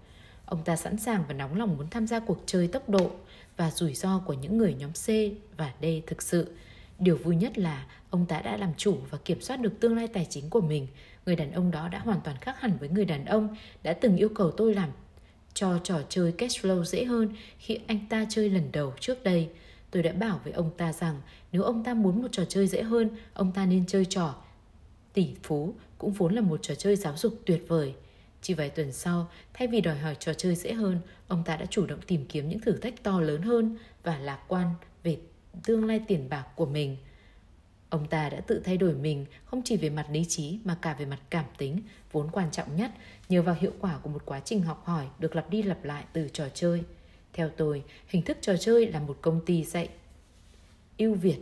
Ông 0.45 0.63
ta 0.63 0.75
sẵn 0.75 0.97
sàng 0.97 1.23
và 1.27 1.33
nóng 1.33 1.57
lòng 1.57 1.77
muốn 1.77 1.89
tham 1.89 2.07
gia 2.07 2.19
cuộc 2.19 2.43
chơi 2.45 2.67
tốc 2.67 2.89
độ 2.89 3.11
và 3.57 3.71
rủi 3.71 3.93
ro 3.93 4.19
của 4.25 4.33
những 4.33 4.57
người 4.57 4.73
nhóm 4.73 4.91
C 4.91 5.07
và 5.57 5.73
D 5.81 5.85
thực 6.07 6.21
sự. 6.21 6.55
Điều 6.99 7.17
vui 7.17 7.35
nhất 7.35 7.57
là 7.57 7.85
ông 8.09 8.25
ta 8.25 8.41
đã 8.41 8.57
làm 8.57 8.73
chủ 8.77 8.97
và 9.09 9.17
kiểm 9.25 9.41
soát 9.41 9.57
được 9.57 9.79
tương 9.79 9.95
lai 9.95 10.07
tài 10.07 10.25
chính 10.29 10.49
của 10.49 10.61
mình 10.61 10.87
Người 11.25 11.35
đàn 11.35 11.51
ông 11.51 11.71
đó 11.71 11.87
đã 11.87 11.99
hoàn 11.99 12.21
toàn 12.23 12.37
khác 12.37 12.59
hẳn 12.59 12.77
với 12.79 12.89
người 12.89 13.05
đàn 13.05 13.25
ông 13.25 13.55
đã 13.83 13.93
từng 13.93 14.17
yêu 14.17 14.29
cầu 14.35 14.51
tôi 14.51 14.73
làm 14.73 14.89
cho 15.53 15.79
trò 15.83 16.01
chơi 16.09 16.31
cash 16.31 16.65
flow 16.65 16.83
dễ 16.83 17.05
hơn 17.05 17.29
khi 17.57 17.79
anh 17.87 17.99
ta 18.09 18.25
chơi 18.29 18.49
lần 18.49 18.71
đầu 18.71 18.93
trước 18.99 19.23
đây. 19.23 19.49
Tôi 19.91 20.03
đã 20.03 20.11
bảo 20.11 20.41
với 20.43 20.53
ông 20.53 20.71
ta 20.77 20.93
rằng 20.93 21.21
nếu 21.51 21.63
ông 21.63 21.83
ta 21.83 21.93
muốn 21.93 22.21
một 22.21 22.27
trò 22.31 22.45
chơi 22.45 22.67
dễ 22.67 22.83
hơn, 22.83 23.09
ông 23.33 23.51
ta 23.51 23.65
nên 23.65 23.85
chơi 23.85 24.05
trò 24.05 24.35
tỷ 25.13 25.35
phú 25.43 25.73
cũng 25.97 26.11
vốn 26.11 26.33
là 26.33 26.41
một 26.41 26.59
trò 26.61 26.75
chơi 26.75 26.95
giáo 26.95 27.17
dục 27.17 27.33
tuyệt 27.45 27.63
vời. 27.67 27.93
Chỉ 28.41 28.53
vài 28.53 28.69
tuần 28.69 28.91
sau, 28.91 29.29
thay 29.53 29.67
vì 29.67 29.81
đòi 29.81 29.97
hỏi 29.97 30.15
trò 30.19 30.33
chơi 30.33 30.55
dễ 30.55 30.73
hơn, 30.73 30.99
ông 31.27 31.43
ta 31.45 31.55
đã 31.55 31.65
chủ 31.65 31.85
động 31.85 31.99
tìm 32.07 32.25
kiếm 32.25 32.49
những 32.49 32.59
thử 32.59 32.77
thách 32.77 33.03
to 33.03 33.21
lớn 33.21 33.41
hơn 33.41 33.77
và 34.03 34.17
lạc 34.17 34.39
quan 34.47 34.67
về 35.03 35.17
tương 35.63 35.85
lai 35.85 36.01
tiền 36.07 36.29
bạc 36.29 36.45
của 36.55 36.65
mình. 36.65 36.97
Ông 37.89 38.07
ta 38.07 38.29
đã 38.29 38.41
tự 38.41 38.61
thay 38.65 38.77
đổi 38.77 38.93
mình 38.93 39.25
không 39.45 39.61
chỉ 39.65 39.77
về 39.77 39.89
mặt 39.89 40.07
lý 40.11 40.25
trí 40.25 40.59
mà 40.63 40.77
cả 40.81 40.93
về 40.99 41.05
mặt 41.05 41.19
cảm 41.29 41.45
tính, 41.57 41.81
vốn 42.11 42.29
quan 42.31 42.51
trọng 42.51 42.75
nhất, 42.75 42.91
nhờ 43.29 43.41
vào 43.41 43.55
hiệu 43.59 43.71
quả 43.79 43.97
của 43.97 44.09
một 44.09 44.25
quá 44.25 44.39
trình 44.39 44.61
học 44.61 44.81
hỏi 44.85 45.07
được 45.19 45.35
lặp 45.35 45.49
đi 45.49 45.63
lặp 45.63 45.83
lại 45.83 46.03
từ 46.13 46.29
trò 46.33 46.49
chơi. 46.53 46.83
Theo 47.33 47.49
tôi, 47.49 47.83
hình 48.07 48.21
thức 48.21 48.37
trò 48.41 48.57
chơi 48.57 48.87
là 48.87 48.99
một 48.99 49.17
công 49.21 49.45
ty 49.45 49.63
dạy 49.63 49.89
ưu 50.97 51.13
việt 51.13 51.39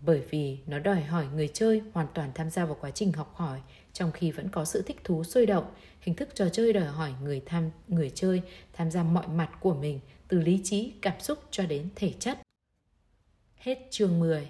bởi 0.00 0.22
vì 0.30 0.58
nó 0.66 0.78
đòi 0.78 1.00
hỏi 1.00 1.26
người 1.34 1.48
chơi 1.54 1.82
hoàn 1.92 2.06
toàn 2.14 2.30
tham 2.34 2.50
gia 2.50 2.64
vào 2.64 2.76
quá 2.80 2.90
trình 2.90 3.12
học 3.12 3.32
hỏi 3.34 3.60
trong 3.92 4.12
khi 4.12 4.30
vẫn 4.30 4.48
có 4.48 4.64
sự 4.64 4.82
thích 4.82 5.00
thú 5.04 5.24
sôi 5.24 5.46
động. 5.46 5.64
Hình 6.00 6.14
thức 6.14 6.28
trò 6.34 6.48
chơi 6.48 6.72
đòi 6.72 6.84
hỏi 6.84 7.12
người 7.22 7.42
tham 7.46 7.70
người 7.88 8.10
chơi 8.14 8.42
tham 8.72 8.90
gia 8.90 9.02
mọi 9.02 9.28
mặt 9.28 9.50
của 9.60 9.74
mình 9.74 10.00
từ 10.28 10.40
lý 10.40 10.60
trí 10.64 10.92
cảm 11.02 11.20
xúc 11.20 11.38
cho 11.50 11.66
đến 11.66 11.88
thể 11.96 12.12
chất. 12.18 12.38
Hết 13.56 13.78
chương 13.90 14.20
10 14.20 14.48